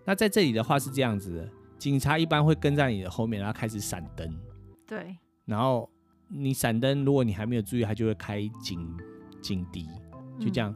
[0.05, 4.39] 那在这里的话是这样子的，警察一般会跟在你的后面，然后开始闪灯。
[4.87, 5.17] 对。
[5.43, 5.89] 然后
[6.29, 8.97] 你闪灯，如果你还没有注意，他就会开警
[9.41, 9.85] 警笛，
[10.39, 10.73] 就这样，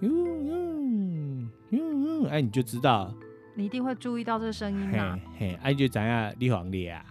[0.00, 3.14] 嗯嗯嗯嗯，哎，你就知道。
[3.54, 5.18] 你一定会注意到这个声音嘛？
[5.38, 7.02] 嘿，哎，就怎样立黄烈啊？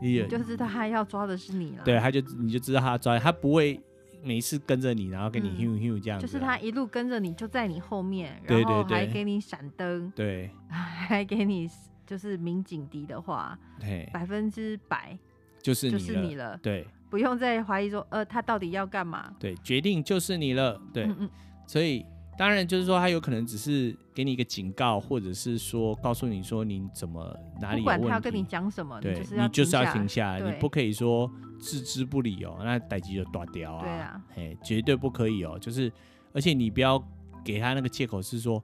[0.00, 1.82] 你就知道他要抓的是你了。
[1.82, 3.80] 对，他就你就知道他抓，他不会。
[4.22, 11.68] 每次跟着你，然后跟你 hum hum 这样子，就是他一路跟着你，就在你后面，然后还给你闪灯，对， 还给你
[12.06, 15.18] 就是鸣警笛的话，对，百分之百
[15.62, 19.34] 就是就是你了，对，不用再怀疑说，呃，他到底要干嘛？
[19.38, 21.30] 对，决定就是你了，对，嗯嗯，
[21.66, 22.04] 所以。
[22.38, 28.02] 当然，就是说他有可能只是给你一个警告，或者是说告诉你说你怎么哪里有问题。
[28.02, 31.28] 不管他要跟你讲什么，对，你就是要停下来，你不可以说
[31.58, 33.82] 置之不理哦，那逮鸡就断掉啊。
[33.82, 35.58] 对啊，嘿，绝对不可以哦。
[35.60, 35.92] 就是，
[36.32, 37.02] 而且你不要
[37.44, 38.62] 给他那个借口是说，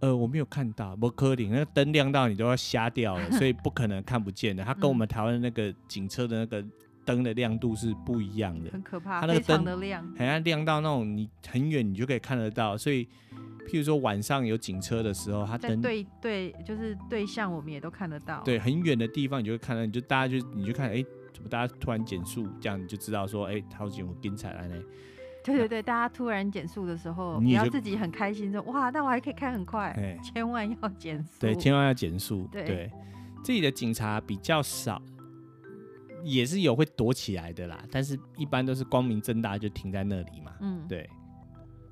[0.00, 4.62] 呃，我没有看到，不可能，那个灯亮到你都要瞎掉了，所以不可能看不见的。
[4.62, 6.62] 他跟我们台湾那个警车的那个。
[7.04, 9.20] 灯的亮度是不一样的，很可怕。
[9.20, 12.76] 它那个灯的亮，好像亮到那种你很远你就可以看得到。
[12.76, 13.04] 所以，
[13.66, 18.42] 譬如说晚上有警车的时候，它灯对对，就是对向我们也都看得到。
[18.44, 24.76] 对，很远的地方你就会看到，你就大家就你就看，哎、欸，怎么大家突然减速，这样你就知道说，哎、欸，好像有精彩了呢。
[25.44, 29.92] 对对对，大家突然减速的时候，你要自己很开心说，哇，那我还可以开很快，
[30.22, 31.40] 千万要减速。
[31.40, 32.48] 对，千万要减速。
[32.52, 32.90] 对，对，
[33.42, 35.02] 这里的警察比较少。
[36.24, 40.54] 也是有会躲起来的啦，但是一般都是光明正大就停在那里嘛。
[40.60, 41.08] 嗯，对。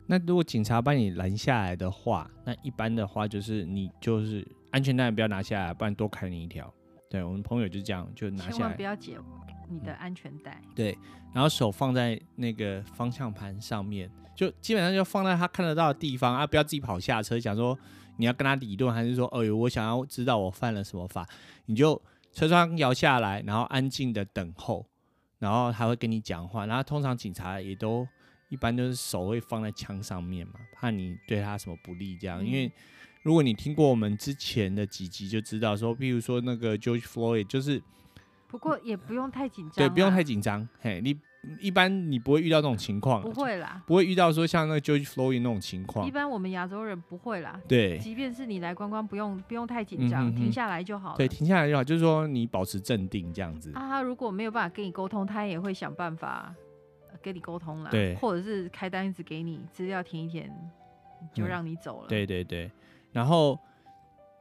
[0.06, 6.72] 那如果警察把你拦下来的话，那一般的话就是你就是安全带不要拿下来，不然多砍你一条。
[7.08, 9.16] 对，我们朋友就这样就拿下来，千万不要解
[9.68, 10.60] 你的安全带。
[10.74, 10.96] 对，
[11.32, 17.78] 然后手放在那个方向盘上面，就基本上就放在他看得到的地方啊，不要自己跑下车，想说
[18.16, 21.24] 你要跟他理论，还是说，哎呦，我想要知道我犯了什么法，
[21.66, 22.00] 你就。
[22.32, 24.86] 车窗摇下来，然后安静的等候，
[25.38, 26.66] 然后他会跟你讲话。
[26.66, 28.06] 然后通常警察也都
[28.48, 32.44] 一般都是手会放在枪上面嘛，怕你对他什么不利这样。
[32.44, 32.70] 因为
[33.22, 37.82] 如果你听过我们之前的几集就知道说，比如说那个 George Floyd 就是，
[38.48, 41.18] 不过也不用太紧张，对，不用太紧张，嘿，你。
[41.58, 46.06] 一般你不会遇到这种情况，不会啦，不会遇到说像那个 George Floyd 那种情况。
[46.06, 51.16] 一般我们亚洲人不会啦，对，即便是你来观光，不用不用太紧张，停下来就好了。
[51.16, 53.70] 对，停下来就好，就是说你保持镇定这样子。
[53.72, 56.54] 啊，他如果没有办法跟你沟通，他也会想办法
[57.22, 60.54] 跟你沟通啦，对，或者是开单子给你，资料填一填，
[61.32, 62.06] 就让你走了。
[62.06, 62.10] 嗯。
[62.10, 62.70] 对对对，
[63.12, 63.58] 然后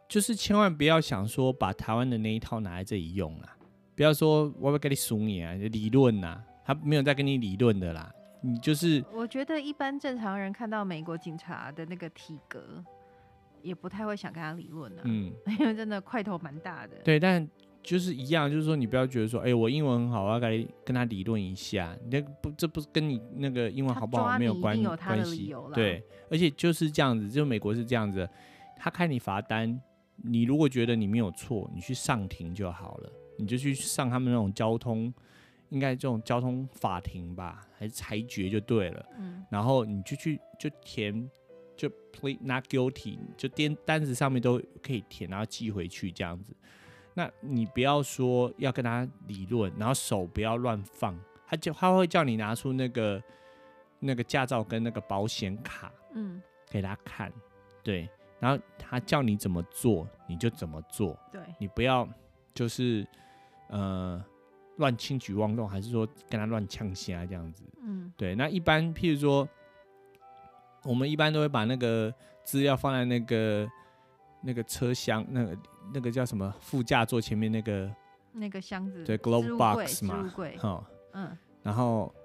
[0.09, 3.55] 就是千万不要想说把台湾的那一套拿来这里用啊，
[3.95, 6.43] 不要说我要给你输你啊，理论呐。
[6.69, 9.03] 他没有在跟你理论的啦，你就是。
[9.11, 12.63] 我觉得一般正常人看到美国警察的那个体格，
[13.63, 15.01] 也不太会想跟他理论的。
[15.05, 16.97] 嗯， 因为真的块头蛮大的。
[17.03, 17.49] 对，但
[17.81, 25.51] 就是一样，就是说你不要觉得说，哎、欸，我英文很好，我要跟跟他理论一下，那不这不是跟你那个英文好不好没有关有关系。
[25.73, 28.29] 对，而且就是这样子，就美国是这样子，
[28.77, 29.81] 他开你罚单，
[30.17, 35.11] 你如果觉得你没有错，你去上庭就好了，你就去上他们那种交通，
[35.69, 39.05] 应该这种交通法庭吧，还是裁决就对了。
[39.17, 41.29] 嗯，然后你就去就填。
[41.79, 46.53] 就 plead not guilty，就单单子上面都可以填，然后寄回去这样子。
[47.13, 51.17] 那你不要说要跟他理论，然后手不要乱放。
[51.47, 53.23] 他就他会叫你拿出那个
[53.99, 57.31] 那个驾照跟那个保险卡，嗯，给他看，
[57.81, 58.09] 对。
[58.41, 61.17] 然后他叫你怎么做，你就怎么做。
[61.31, 62.05] 对，你不要
[62.53, 63.07] 就是
[63.69, 64.21] 呃
[64.79, 67.63] 乱轻举妄动，还是说跟他乱呛声这样子。
[67.83, 68.35] 嗯，对。
[68.35, 69.47] 那一般譬如说。
[70.85, 72.11] 我们一般都会把那个
[72.41, 73.69] 资料放在那个
[74.41, 75.57] 那个车厢，那个
[75.93, 77.93] 那个叫什么副驾座前面那个
[78.31, 82.15] 那个箱子，对，glove box 嘛，哈，嗯，然后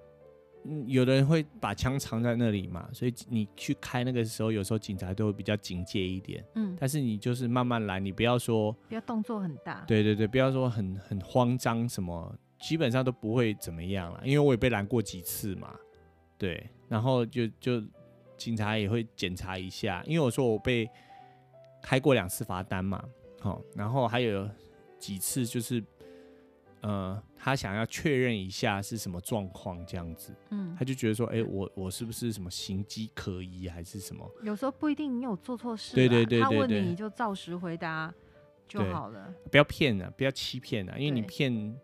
[0.87, 12.33] 有的人会把枪藏在那里嘛，所以你去开那个时候，有时候警察都会比较警戒一点，嗯，但是你就是慢慢来，你不要说不要动作很大，对对对，不要说很很慌张什么，
[12.65, 15.75] 基本上都不会怎么样了，因为我也被拦过几次嘛，
[16.37, 17.83] 对，然后就就。
[18.37, 20.85] 警察也会检查一下，因为我说我被
[21.81, 23.01] 开过两次罚单嘛，
[23.39, 24.45] 好，然后还有
[24.99, 25.81] 几次就是，
[26.81, 34.29] 呃，他想要确认一下是什么状况这样子，嗯，他就觉得说，哎、欸，我我是不是什么形迹可疑还是什么？
[34.43, 38.13] 有时候不一定你有做错事，对对对，对，他问你你就照实回答
[38.67, 41.79] 就好了，不要骗了，不要欺骗了，因为你骗。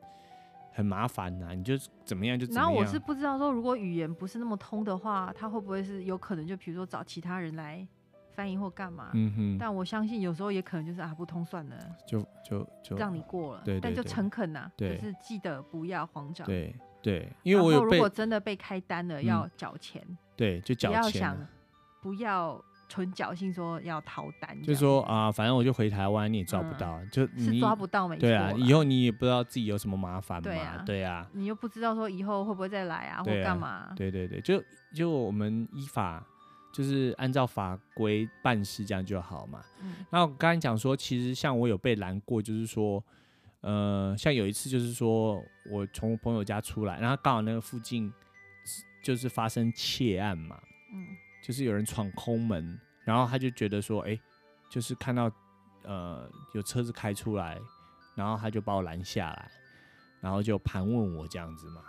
[0.72, 2.70] 很麻烦呐、啊，你就怎么样就怎么样。
[2.70, 7.86] 然后我是不知道说，如果语言不是那么通的话，他会不会是有可能就比如说找其他人来
[8.34, 9.12] 翻译或干嘛？
[9.14, 9.58] 嗯哼。
[9.60, 13.62] 但我相信有时候也可能就是啊不通算了，就就就让你过了。
[13.66, 16.48] 对，对，对，但就诚恳呐，对，就是记得不要慌张。
[16.48, 20.02] 对对，因为我有如果真的被开单了，要缴钱。
[20.36, 21.02] 对，就缴钱。
[21.02, 21.48] 不要想，
[22.02, 22.64] 不要。
[22.92, 28.20] 纯侥幸说要逃单，就说啊，反正我就回台湾，你也抓不到，嗯、就你是抓不到没错。
[28.20, 30.44] 对啊，以后你也不知道自己有什么麻烦嘛。
[30.44, 33.94] 对啊，对啊，你又不知道说以后会不会再来啊，或干嘛？
[33.96, 34.62] 对对对，就
[34.94, 36.22] 就我们依法
[36.74, 39.62] 就是按照法规办事，这样就好嘛。
[39.82, 39.96] 嗯。
[40.10, 43.02] 那我刚才讲说，其实像我有被拦过，就是说，
[43.62, 48.12] 呃，像有一次就是说我从朋友家出来，然后刚好那个附近
[49.02, 50.60] 就是发生窃案嘛。
[50.94, 51.08] 嗯。
[51.42, 54.22] 就是有人闯空门，然后他就觉得说，哎、欸，
[54.70, 55.32] 就是看到
[55.84, 57.60] 呃有车子开出来，
[58.16, 59.52] 然后他就把我拦下来，
[60.22, 61.82] 然后就盘问我这样子嘛，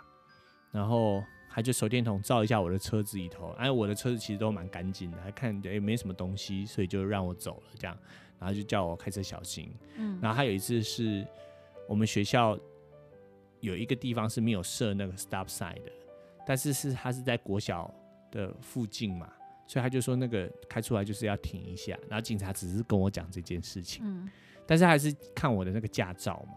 [0.71, 7.95] 然后他就手电筒照一下我的车子里头，哎，我的车子其实都蛮干净的，还看哎、欸、没什么东西，所以就让我走了这样，
[8.39, 9.71] 然后就叫我开车小心。
[9.97, 11.23] 嗯，然后还有一次是
[11.87, 12.57] 我们学校
[13.59, 15.91] 有一个地方是没有设那个 stop sign 的，
[16.43, 17.93] 但是是他是在国小
[18.31, 19.31] 的附近嘛。
[19.65, 24.29] 所以他就说那个开出来就是要停一下，然后警察只是跟我讲这件事情，嗯，
[24.65, 26.55] 但是还是看我的那个驾照嘛，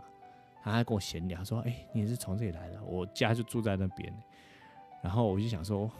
[0.63, 4.13] 他还跟我闲聊说，哎、欸，你是从这里来的，我家就住在那边，
[5.03, 5.91] 然后我就想说，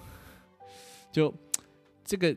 [1.13, 1.33] 就
[2.05, 2.37] 这个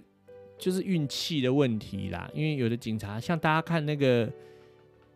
[0.57, 4.31] 就是运气的问题啦，因为有的警察像大家看那个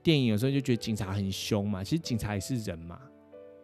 [0.01, 2.99] 电影，有时候就觉得警察很凶嘛，其实警察也是人嘛。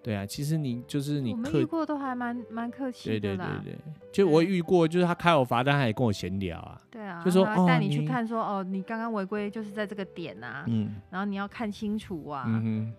[0.01, 3.61] 对啊，其实你就是你，我们遇过都还蛮蛮客气的啦。
[3.63, 6.81] 对对对对，就我遇过，就是他开我罚单，他也跟我闲聊啊。
[6.89, 12.93] 对啊，就说带你去看说，说哦，你刚刚违规就是在这个点啊，嗯，然后你要看清楚啊，嗯哼，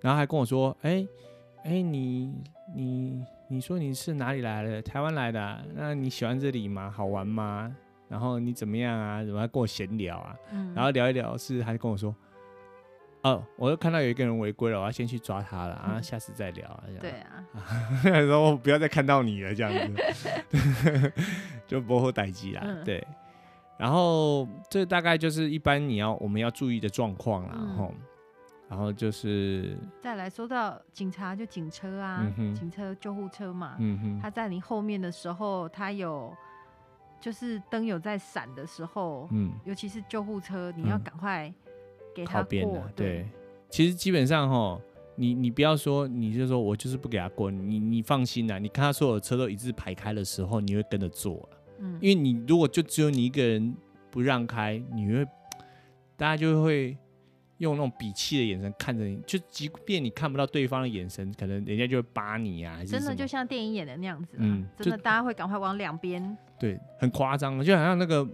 [0.00, 1.04] 然后还跟我说，哎
[1.64, 2.32] 哎，你
[2.74, 4.80] 你你说你是哪里来的？
[4.80, 5.60] 台湾来的啊？
[5.74, 6.88] 那你喜欢这里吗？
[6.88, 7.74] 好玩吗？
[8.08, 9.24] 然后你怎么样啊？
[9.24, 10.36] 怎么还跟我闲聊啊？
[10.52, 12.14] 嗯，然后聊一聊是，还跟我说。
[13.22, 16.82] 哦，我又看到有一个人违规了，我要先去抓他了，嗯、啊，下次再聊啊。
[16.86, 17.00] 这样。
[17.00, 17.44] 对啊，
[18.26, 19.72] 然后不要再看到你了，这样
[20.50, 21.12] 子，
[21.66, 22.62] 就不会待机啦。
[22.64, 23.06] 嗯、对，
[23.78, 27.50] 然后这大概就是一般你要我们要注意的状况啦。
[27.54, 28.00] 然后、嗯，
[28.70, 36.36] 然后就是再来说到警察，就警车啊，嗯、警车、救护车嘛，嗯哼，他在你后面的时候，他有
[37.20, 41.52] 就是灯有在闪的时候，嗯，尤其是救护车，你要赶快。
[42.14, 43.28] 给他过，对，对，
[43.68, 44.80] 其实基本上哈，
[45.16, 51.48] 你你不要说，你就说我就是不给他过，你你放心啦，你看他所有的车都一字排开的时候，你会跟着做，
[51.78, 53.74] 嗯，因为你如果就只有你一个人
[54.10, 55.24] 不让开，你会
[56.16, 56.96] 大家就会
[57.58, 68.28] 用那种鄙弃的眼神看着你，就即便你看不到对方的眼神，可能人家就会扒你啊，真的就像电影演的那样子，嗯，真的大家会赶快往两边，对，很夸张，就好像那个。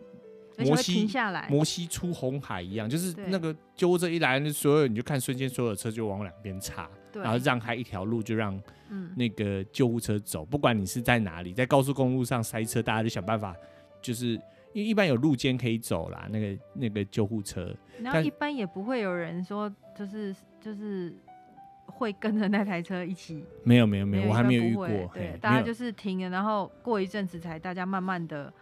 [0.64, 8.60] 摩西停下来，摩西出红海一样，就是那个救护车一来，那所有你就看瞬间所有车就往两边插，然后让开一条路，就让
[9.16, 10.44] 那个救护车走。
[10.44, 13.54] 不管你是在哪里，在高速公路上塞车，大家就想办法，
[14.00, 14.32] 就是
[14.72, 21.14] 因为一般有路肩可以走啦，那个那个救护车，然后一般也不会有人说就是就是。
[21.90, 23.42] 会跟着那台车一起？
[23.64, 24.86] 没有没有没有，我还没有遇过。
[24.86, 28.52] 对，大家就是停了，然后过一阵子才大家慢慢的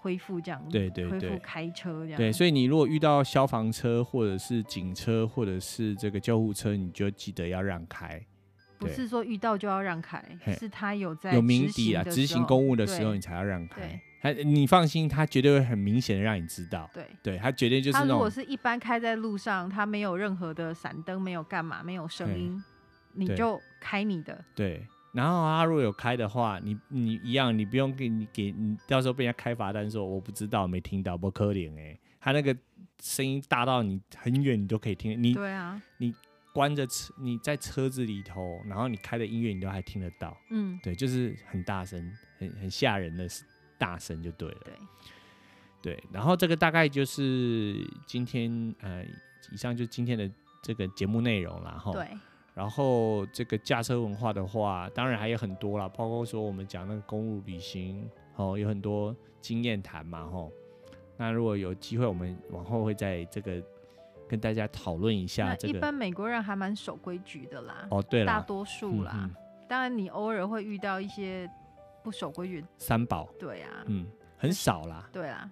[0.00, 0.62] 恢复这样。
[0.70, 2.16] 对对对，恢复开车这样。
[2.16, 8.20] 对，所以你如果遇到消防车或者是警车或者是这个救护车，你就记得要让开。
[8.78, 10.24] 不是说遇到就要让开，
[10.58, 14.00] 是他有在有鸣笛啊，执行公务的时候你才要让开。
[14.22, 16.88] 他你放心，他绝对会很明显的让你知道。
[16.94, 17.98] 对对，他绝对就是。
[17.98, 22.62] 他如果是一般开在路上，他没有任何的闪灯，没有干嘛，没有声音，
[23.12, 24.42] 你就开你的。
[24.54, 32.56] 对，然后他如果有开的话，你你一样，你不用给你给你到时候被人家开罚单说我不知道没听到不可怜哎，他那个
[33.02, 35.20] 声音大到你很远你都可以听。
[35.22, 36.14] 你对啊，你
[36.52, 40.36] 关着车你在车子里头，然后你开的音乐你都还听得到。
[40.50, 43.26] 嗯，对，就是很大声，很很吓人的。
[43.80, 44.74] 大声就对了，对，
[45.94, 49.02] 对，然后这个大概就是今天呃，
[49.50, 50.30] 以上就今天的
[50.62, 51.90] 这个节目内容了哈。
[51.90, 52.06] 对，
[52.54, 60.52] 然后这个驾车文化的话，当然还有很多啦，包括说我们讲那个公路旅行，哦，有很多经验谈嘛，吼。
[61.16, 63.62] 那如果有机会，我们往后会在这个
[64.28, 65.78] 跟大家讨论一下这个。
[65.78, 69.34] 一般美国人还蛮守规矩的啦，哦，对了，大多数啦，嗯嗯，
[69.68, 71.50] 当然你偶尔会遇到一些。
[72.02, 73.28] 不守规矩，三宝。
[73.38, 74.06] 对啊，嗯，
[74.38, 75.06] 很少啦。
[75.12, 75.46] 对啊，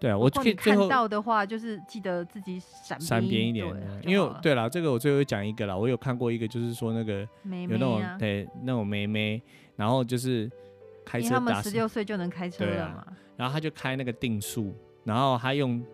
[0.00, 3.66] 对啊，我可以看到的话，就是记得自己闪闪边一点。
[4.02, 5.78] 因为对了，这个我最后讲一个了。
[5.78, 9.42] 我有看过一个，就是说那个有那种对那种妹妹，
[9.76, 10.50] 然后就是
[11.04, 13.06] 开车，他们十六岁就能开车了嘛。
[13.36, 14.74] 然后他就开那个定速，
[15.04, 15.84] 然后他用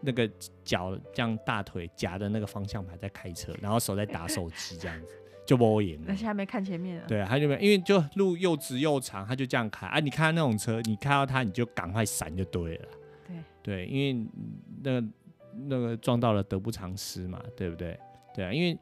[0.00, 0.28] 那个
[0.64, 5.14] 脚这样大腿夹着那个方向盘在开车，然后手在打手机这样子。
[5.44, 7.04] 就不会赢，而且还没看前面啊。
[7.08, 9.98] 对，他就没，因为就路又直又长，他就这样开啊。
[9.98, 12.88] 你看到那种车，你看到他，你就赶快闪就对了。
[13.62, 14.26] 对对，因为
[14.82, 15.08] 那个
[15.68, 17.98] 那个撞到了得不偿失嘛，对不对？
[18.34, 18.76] 对啊，因为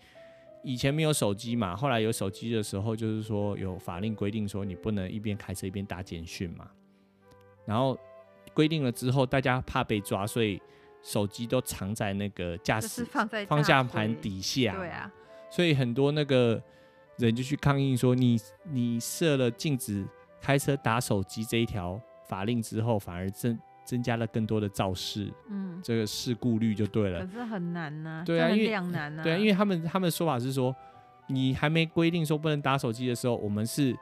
[0.62, 6.70] 以前没有手机嘛，后来有手机的时候，就是说有法令规定说你不能一边开车一边打简讯嘛。
[7.64, 7.98] 然后
[8.54, 10.60] 规定了之后，大家怕被抓，所以
[11.02, 13.04] 手机都藏在那个驾驶
[13.46, 14.76] 方向盘底下。
[14.76, 15.12] 对啊。
[15.50, 16.62] 所以很多那个
[17.16, 20.06] 人就去抗议说你，你你设了禁止
[20.40, 27.26] 开车打手机这一条法令之后，反而增增加了更多的肇事，嗯，这个事故率就对了。
[27.26, 30.74] 可是很难呐、啊，对啊，因为两难啊，对啊，因为他们他们的说法是说，
[31.28, 33.96] 你还没规定说不能打手机的时候，我们是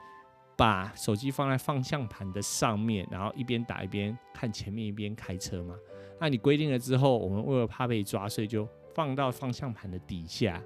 [0.56, 5.74] 把手机放在方向盘的上面，然后一边打一边看前面，一边开车嘛。
[6.20, 10.60] 那你规定了之后，我们为了怕被抓，所以就放到方向盘的底下。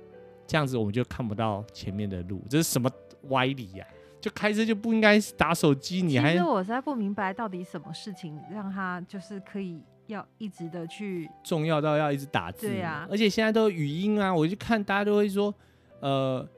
[0.46, 2.90] 这样子我们就看不到前面的路，这是什么
[3.28, 4.01] 歪理呀、啊？
[4.22, 6.30] 就开车就不应该打手机，你还？
[6.32, 12.68] 其实我实在不明白到底什么事情让他就是可以要一直的去重要到要一直打字。
[12.68, 15.52] 对啊，而且现在都有语音啊，我就看大家都会说，
[16.00, 16.48] 呃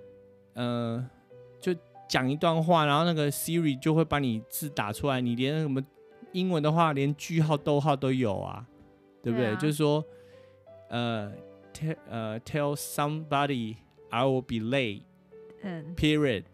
[0.52, 1.10] 呃，
[1.58, 1.74] 就
[2.06, 5.82] 讲一段话，然后那个 Siri 就会把你字打出来，你连什么
[6.32, 8.66] 英文的话，连句号、逗号都有啊，
[9.22, 9.56] 对不对？
[9.56, 10.04] 就是说，
[10.90, 11.32] 呃。
[11.74, 13.74] tell 呃、uh, tell somebody
[14.08, 15.02] I will be late，
[15.64, 16.44] 嗯，period，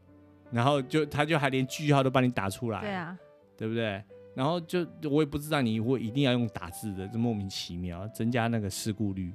[0.51, 3.19] 然后就他就还连句号都帮你打出来，对啊，
[3.57, 4.03] 对不对？
[4.35, 9.33] 然后就我也不知道你会一定要用打字的，这莫名其妙，增加那个事故率，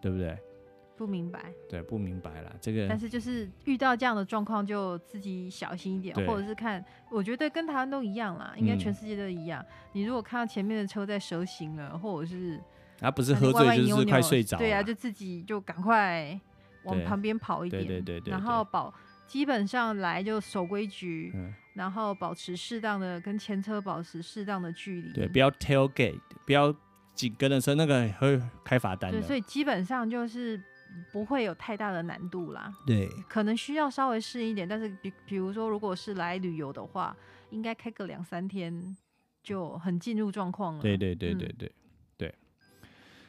[0.00, 0.36] 对不对？
[0.96, 2.86] 不明白，对，不明白了这个。
[2.88, 9.60] 但是就是遇到这样的状况，就自己小心一点，或者是看，我觉得跟台湾都一样啦，应该全世界都一样。
[9.62, 12.60] 嗯、你如果看到前面的车在蛇行了，或者是。
[12.96, 14.56] 他不是喝醉，就是快睡着。
[14.56, 16.40] 对啊，就自己就赶快
[16.84, 17.84] 往旁边跑一点。
[17.84, 18.30] 对对对。
[18.30, 18.94] 然后保
[19.26, 21.32] 基本上来就守规矩，
[21.72, 25.12] 然后保持适当的跟前车保持适当的距离。
[25.12, 26.74] 对，不要 tailgate，不要
[27.14, 29.18] 紧跟的车，那个会开罚单的。
[29.18, 30.62] 对，所以基本上就是
[31.12, 32.72] 不会有太大的难度啦。
[32.86, 33.08] 对。
[33.28, 37.16] 可能需要稍微适应一点，但是比比如说，如果是来旅游的话，
[37.50, 38.96] 应该开个两三天
[39.42, 40.82] 就很进入状况了。
[40.82, 41.72] 对对对对对。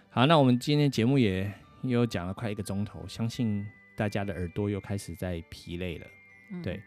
[0.10, 3.66] 好，那我们今天节目也又讲了快一个钟头，相信
[3.96, 6.08] 大家的耳朵又开始在疲累了，
[6.52, 6.82] 嗯、对。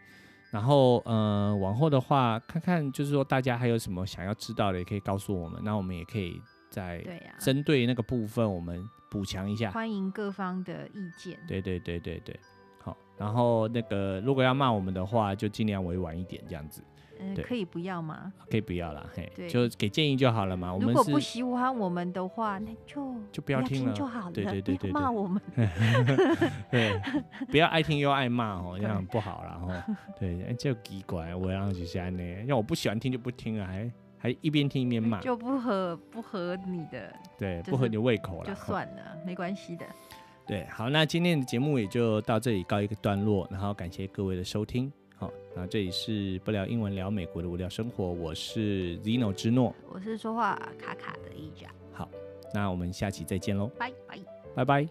[0.51, 6.41] 然后，呃，往后的话，看看就是说大家还有什么想要知道的，也可以告诉我们，那我们也可以
[6.71, 7.03] 再
[7.39, 9.69] 针对那个部分我们补强一下。
[9.69, 11.39] 欢迎各方的意见。
[11.47, 12.39] 对对对对对。
[12.81, 16.83] 好，然后那个如果要骂我们的话，就尽量委婉一点，这样子。
[17.19, 18.31] 嗯，可以不要吗？
[18.49, 20.73] 可以不要啦，嘿，就给建议就好了嘛。
[20.73, 24.31] 我们如果不喜欢我们的话，那就就不要听了就好了。
[24.31, 25.41] 对对对 对，骂我们，
[26.71, 26.99] 对，
[27.49, 29.59] 不要爱听又爱骂哦， 这样不好啦。
[29.59, 29.97] 哈。
[30.19, 39.85] 对，就奇怪，我让几下呢，要我不喜欢听就不听了，还还一边听一边骂，就不合不合你的，对，不合你胃口了，就算了，没关系的。
[40.47, 44.91] 对，好，那今天的节目也就到这里告一个段落，然后感谢各位的收听。
[45.55, 49.75] 那这里是不聊英文聊美国的无聊生活我是 zeno 之诺。
[49.89, 52.09] 我是说话卡卡的一家好
[52.53, 54.19] 那我们下期再见喽拜拜。
[54.55, 54.87] 拜拜。